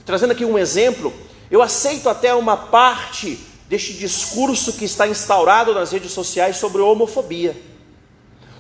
[0.07, 1.13] trazendo aqui um exemplo,
[1.53, 3.39] eu aceito até uma parte
[3.69, 7.55] deste discurso que está instaurado nas redes sociais sobre homofobia.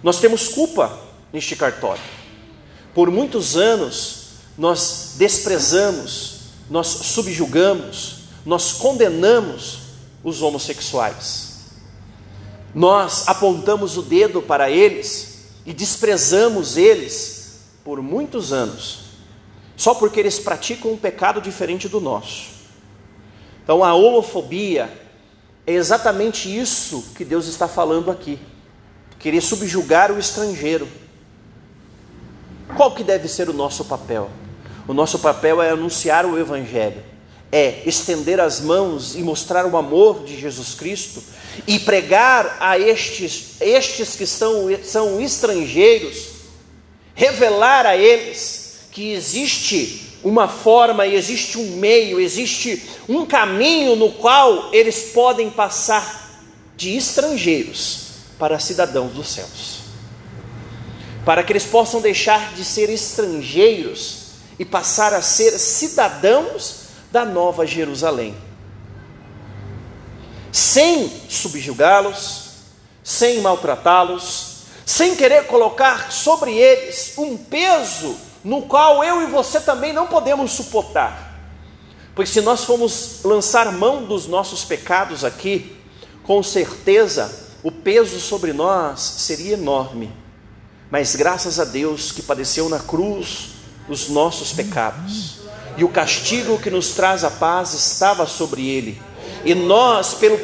[0.02, 1.00] Nós temos culpa
[1.32, 2.02] neste cartório.
[2.94, 4.24] Por muitos anos,
[4.58, 9.78] nós desprezamos, nós subjugamos, nós condenamos
[10.22, 11.60] os homossexuais.
[12.74, 19.00] Nós apontamos o dedo para eles e desprezamos eles por muitos anos.
[19.74, 22.61] só porque eles praticam um pecado diferente do nosso.
[23.62, 24.90] Então a homofobia
[25.66, 28.38] é exatamente isso que Deus está falando aqui.
[29.18, 30.88] Querer subjugar o estrangeiro.
[32.76, 34.28] Qual que deve ser o nosso papel?
[34.88, 37.00] O nosso papel é anunciar o evangelho,
[37.52, 41.22] é estender as mãos e mostrar o amor de Jesus Cristo
[41.66, 46.30] e pregar a estes, estes que estão, são estrangeiros,
[47.14, 54.72] revelar a eles que existe uma forma, existe um meio, existe um caminho no qual
[54.72, 56.30] eles podem passar
[56.76, 58.02] de estrangeiros
[58.38, 59.82] para cidadãos dos céus.
[61.24, 64.22] Para que eles possam deixar de ser estrangeiros
[64.58, 68.34] e passar a ser cidadãos da Nova Jerusalém.
[70.50, 72.50] Sem subjugá-los,
[73.02, 74.52] sem maltratá-los,
[74.84, 80.52] sem querer colocar sobre eles um peso no qual eu e você também não podemos
[80.52, 81.32] suportar.
[82.14, 85.76] Pois se nós formos lançar mão dos nossos pecados aqui,
[86.22, 90.12] com certeza o peso sobre nós seria enorme.
[90.90, 93.52] Mas graças a Deus que padeceu na cruz
[93.88, 95.40] os nossos pecados.
[95.76, 99.00] E o castigo que nos traz a paz estava sobre ele.
[99.42, 100.38] E nós, pelo,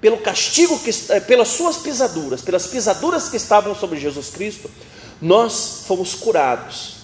[0.00, 4.68] pelo castigo que pelas suas pisaduras, pelas pisaduras que estavam sobre Jesus Cristo,
[5.22, 6.95] nós fomos curados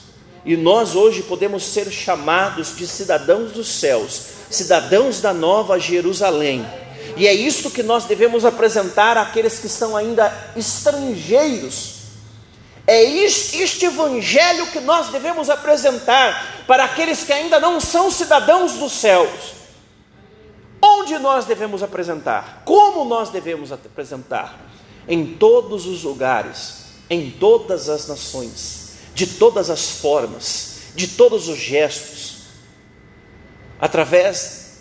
[0.44, 6.66] e nós hoje podemos ser chamados de cidadãos dos céus, cidadãos da nova Jerusalém.
[7.16, 12.02] E é isto que nós devemos apresentar àqueles que estão ainda estrangeiros.
[12.86, 18.92] É este evangelho que nós devemos apresentar para aqueles que ainda não são cidadãos dos
[18.92, 19.62] céus.
[20.82, 22.62] Onde nós devemos apresentar?
[22.64, 24.58] Como nós devemos apresentar?
[25.06, 28.81] Em todos os lugares, em todas as nações
[29.14, 32.42] de todas as formas, de todos os gestos,
[33.80, 34.78] através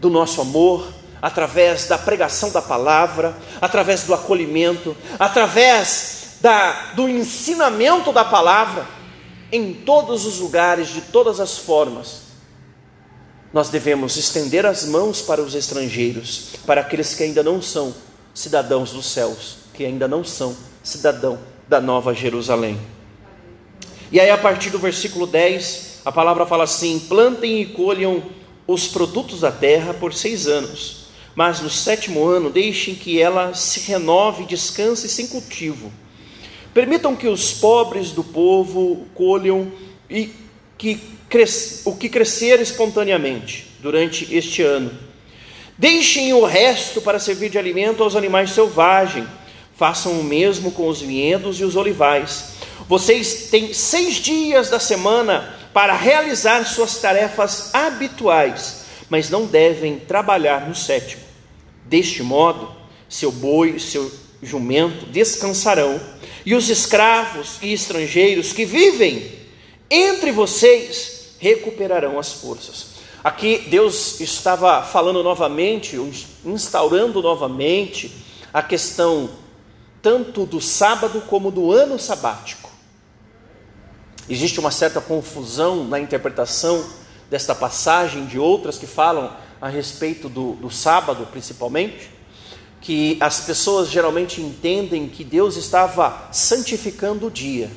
[0.00, 0.86] do nosso amor,
[1.20, 8.86] através da pregação da palavra, através do acolhimento, através da, do ensinamento da palavra,
[9.50, 12.24] em todos os lugares, de todas as formas,
[13.52, 17.94] nós devemos estender as mãos para os estrangeiros, para aqueles que ainda não são
[18.34, 21.38] cidadãos dos céus, que ainda não são cidadão
[21.68, 22.80] da Nova Jerusalém.
[24.14, 28.22] E aí, a partir do versículo 10, a palavra fala assim: plantem e colham
[28.64, 33.90] os produtos da terra por seis anos, mas no sétimo ano deixem que ela se
[33.90, 35.92] renove descanse sem cultivo.
[36.72, 39.72] Permitam que os pobres do povo colham
[40.08, 40.30] e
[40.78, 41.00] que
[41.84, 44.92] o que crescer espontaneamente durante este ano.
[45.76, 49.26] Deixem o resto para servir de alimento aos animais selvagens.
[49.76, 52.53] Façam o mesmo com os vinhedos e os olivais
[52.88, 60.68] vocês têm seis dias da semana para realizar suas tarefas habituais, mas não devem trabalhar
[60.68, 61.22] no sétimo.
[61.86, 62.70] Deste modo,
[63.08, 64.10] seu boi seu
[64.42, 66.00] jumento descansarão,
[66.44, 69.32] e os escravos e estrangeiros que vivem
[69.90, 72.94] entre vocês recuperarão as forças.
[73.22, 75.96] Aqui Deus estava falando novamente,
[76.44, 78.12] instaurando novamente
[78.52, 79.30] a questão
[80.02, 82.63] tanto do sábado como do ano sabático.
[84.28, 86.84] Existe uma certa confusão na interpretação
[87.30, 92.10] desta passagem, de outras que falam a respeito do, do sábado, principalmente,
[92.80, 97.70] que as pessoas geralmente entendem que Deus estava santificando o dia,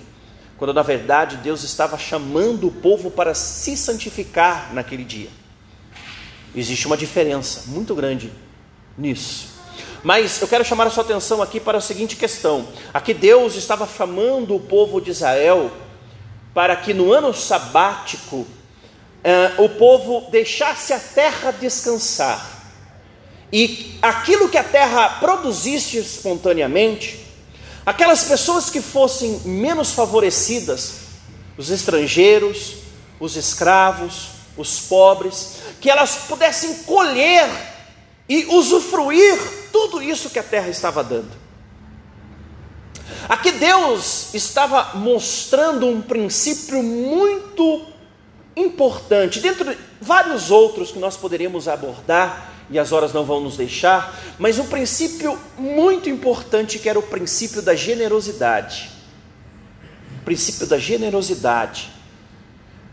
[0.57, 5.29] quando na verdade Deus estava chamando o povo para se santificar naquele dia.
[6.55, 8.31] Existe uma diferença muito grande
[8.97, 9.47] nisso.
[10.03, 13.87] Mas eu quero chamar a sua atenção aqui para a seguinte questão: aqui Deus estava
[13.87, 15.71] chamando o povo de Israel
[16.57, 18.47] para que no ano sabático
[19.23, 22.43] eh, o povo deixasse a terra descansar.
[23.53, 27.23] E aquilo que a terra produzisse espontaneamente,
[27.85, 30.93] aquelas pessoas que fossem menos favorecidas,
[31.59, 32.77] os estrangeiros,
[33.19, 37.47] os escravos, os pobres, que elas pudessem colher
[38.27, 39.37] e usufruir
[39.71, 41.46] tudo isso que a terra estava dando.
[43.29, 47.85] Aqui Deus estava mostrando um princípio muito
[48.55, 54.19] importante, dentre vários outros que nós poderíamos abordar, e as horas não vão nos deixar,
[54.37, 58.89] mas um princípio muito importante que era o princípio da generosidade.
[60.21, 61.89] O princípio da generosidade.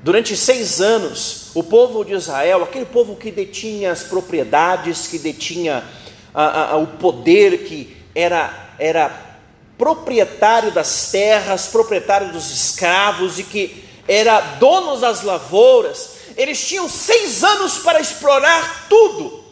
[0.03, 5.83] Durante seis anos, o povo de Israel, aquele povo que detinha as propriedades, que detinha
[6.33, 9.34] a, a, o poder, que era, era
[9.77, 17.43] proprietário das terras, proprietário dos escravos e que era donos das lavouras, eles tinham seis
[17.43, 19.45] anos para explorar tudo,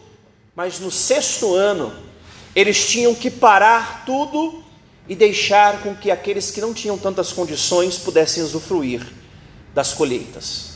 [0.55, 1.93] mas no sexto ano,
[2.55, 4.63] eles tinham que parar tudo
[5.09, 9.05] e deixar com que aqueles que não tinham tantas condições pudessem usufruir
[9.75, 10.73] das colheitas.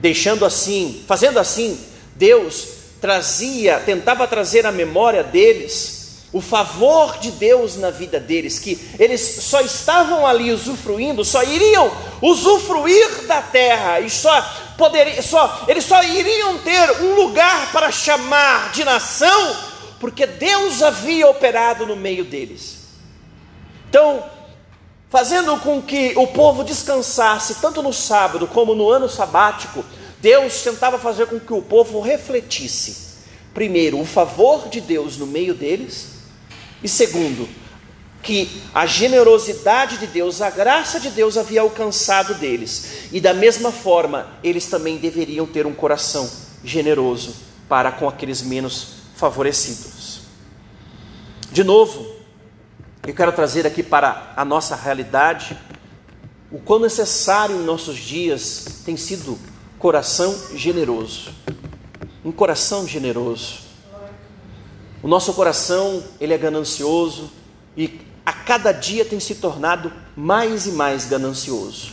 [0.00, 1.78] Deixando assim, fazendo assim,
[2.14, 2.68] Deus
[3.00, 5.97] trazia, tentava trazer à memória deles
[6.32, 11.90] o favor de Deus na vida deles, que eles só estavam ali usufruindo, só iriam
[12.20, 14.40] usufruir da terra e só
[14.76, 19.56] poderiam, só eles só iriam ter um lugar para chamar de nação,
[19.98, 22.76] porque Deus havia operado no meio deles.
[23.88, 24.22] Então,
[25.08, 29.82] fazendo com que o povo descansasse tanto no sábado como no ano sabático,
[30.20, 33.16] Deus tentava fazer com que o povo refletisse,
[33.54, 36.17] primeiro, o favor de Deus no meio deles,
[36.82, 37.48] e segundo,
[38.22, 43.72] que a generosidade de Deus, a graça de Deus havia alcançado deles, e da mesma
[43.72, 46.28] forma, eles também deveriam ter um coração
[46.64, 47.36] generoso
[47.68, 50.20] para com aqueles menos favorecidos.
[51.50, 52.06] De novo,
[53.06, 55.56] eu quero trazer aqui para a nossa realidade
[56.50, 59.38] o quão necessário em nossos dias tem sido
[59.78, 61.30] coração generoso.
[62.24, 63.67] Um coração generoso.
[65.08, 67.30] O nosso coração, ele é ganancioso
[67.74, 71.92] e a cada dia tem se tornado mais e mais ganancioso.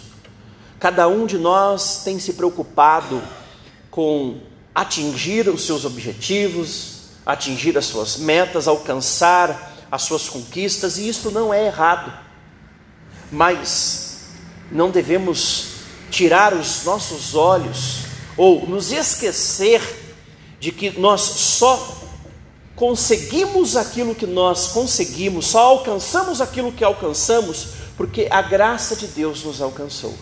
[0.81, 3.23] Cada um de nós tem se preocupado
[3.89, 4.41] com
[4.75, 11.53] atingir os seus objetivos, atingir as suas metas, alcançar as suas conquistas, e isso não
[11.53, 12.11] é errado.
[13.31, 14.25] Mas
[14.69, 15.67] não devemos
[16.11, 17.99] tirar os nossos olhos
[18.35, 19.81] ou nos esquecer
[20.59, 22.03] de que nós só
[22.75, 29.43] conseguimos aquilo que nós conseguimos, só alcançamos aquilo que alcançamos, porque a graça de Deus
[29.43, 30.13] nos alcançou.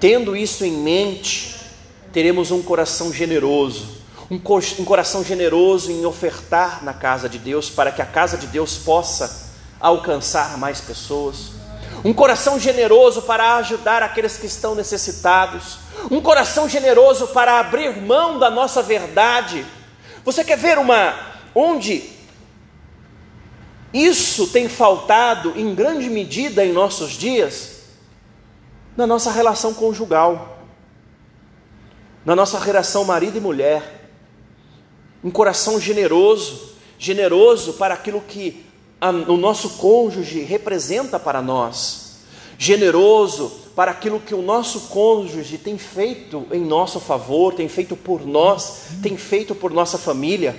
[0.00, 1.56] Tendo isso em mente,
[2.12, 3.96] teremos um coração generoso,
[4.30, 8.46] um, co coração generoso em ofertar na casa de Deus, para que a casa de
[8.46, 9.46] Deus possa
[9.80, 11.56] alcançar mais pessoas
[12.04, 18.38] um coração generoso para ajudar aqueles que estão necessitados, um coração generoso para abrir mão
[18.38, 19.66] da nossa verdade.
[20.26, 21.14] Você quer ver uma
[21.54, 22.02] onde
[23.94, 27.82] isso tem faltado em grande medida em nossos dias?
[28.96, 30.64] Na nossa relação conjugal,
[32.24, 34.10] na nossa relação marido e mulher.
[35.22, 38.66] Um coração generoso, generoso para aquilo que
[39.00, 42.16] a, o nosso cônjuge representa para nós,
[42.58, 48.26] generoso para aquilo que o nosso cônjuge tem feito em nosso favor, tem feito por
[48.26, 50.56] nós, tem feito por nossa família.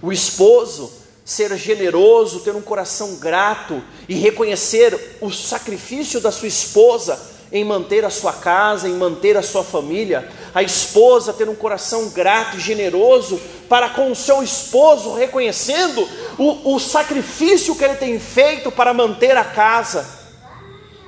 [0.00, 0.90] O esposo
[1.22, 7.20] ser generoso, ter um coração grato e reconhecer o sacrifício da sua esposa
[7.52, 12.08] em manter a sua casa, em manter a sua família, a esposa ter um coração
[12.08, 13.38] grato e generoso
[13.68, 19.36] para com o seu esposo, reconhecendo o, o sacrifício que ele tem feito para manter
[19.36, 20.15] a casa,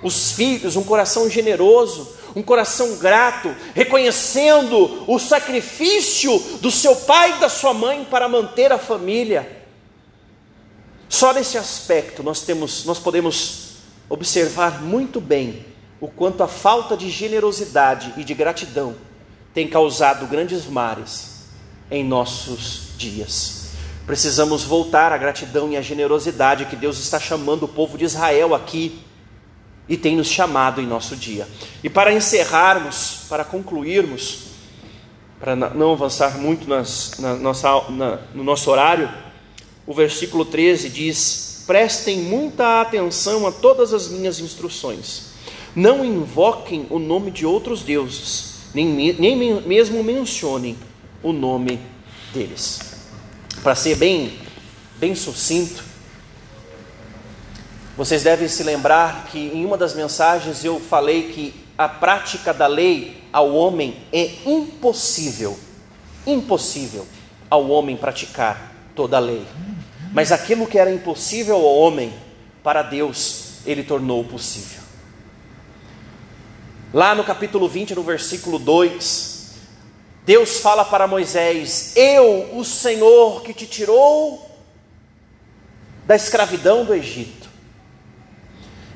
[0.02, 7.40] os filhos, um coração generoso, um coração grato, reconhecendo o sacrifício do seu pai e
[7.40, 9.64] da sua mãe para manter a família.
[11.08, 13.76] Só nesse aspecto nós temos, nós podemos
[14.08, 15.64] observar muito bem
[16.00, 18.94] o quanto a falta de generosidade e de gratidão
[19.52, 21.46] tem causado grandes mares
[21.90, 23.70] em nossos dias.
[24.06, 28.54] Precisamos voltar à gratidão e à generosidade que Deus está chamando o povo de Israel
[28.54, 29.00] aqui
[29.88, 31.48] e tem nos chamado em nosso dia.
[31.82, 34.48] E para encerrarmos, para concluirmos,
[35.40, 39.08] para não avançar muito nas, na nossa, na, no nosso horário,
[39.86, 45.28] o versículo 13 diz: Prestem muita atenção a todas as minhas instruções
[45.78, 50.76] não invoquem o nome de outros deuses, nem, nem mesmo mencionem
[51.22, 51.78] o nome
[52.34, 52.80] deles.
[53.62, 54.32] Para ser bem,
[54.98, 55.84] bem sucinto,
[57.98, 62.68] vocês devem se lembrar que em uma das mensagens eu falei que a prática da
[62.68, 65.58] lei ao homem é impossível,
[66.24, 67.04] impossível
[67.50, 69.44] ao homem praticar toda a lei.
[70.12, 72.14] Mas aquilo que era impossível ao homem,
[72.62, 74.80] para Deus, ele tornou possível.
[76.94, 79.54] Lá no capítulo 20, no versículo 2,
[80.24, 84.48] Deus fala para Moisés: Eu, o Senhor que te tirou
[86.06, 87.37] da escravidão do Egito.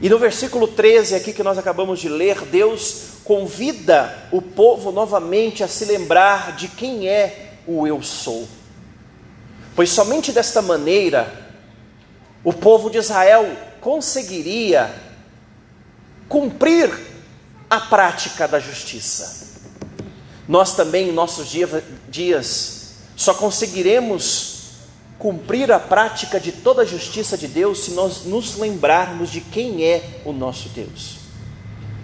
[0.03, 5.63] E no versículo 13, aqui que nós acabamos de ler, Deus convida o povo novamente
[5.63, 8.49] a se lembrar de quem é o Eu Sou.
[9.77, 11.33] Pois somente desta maneira
[12.43, 14.93] o povo de Israel conseguiria
[16.29, 16.91] cumprir
[17.71, 19.53] a prática da justiça.
[20.49, 21.49] Nós também, em nossos
[22.09, 24.52] dias, só conseguiremos
[25.23, 29.85] cumprir a prática de toda a justiça de Deus se nós nos lembrarmos de quem
[29.85, 31.22] é o nosso Deus.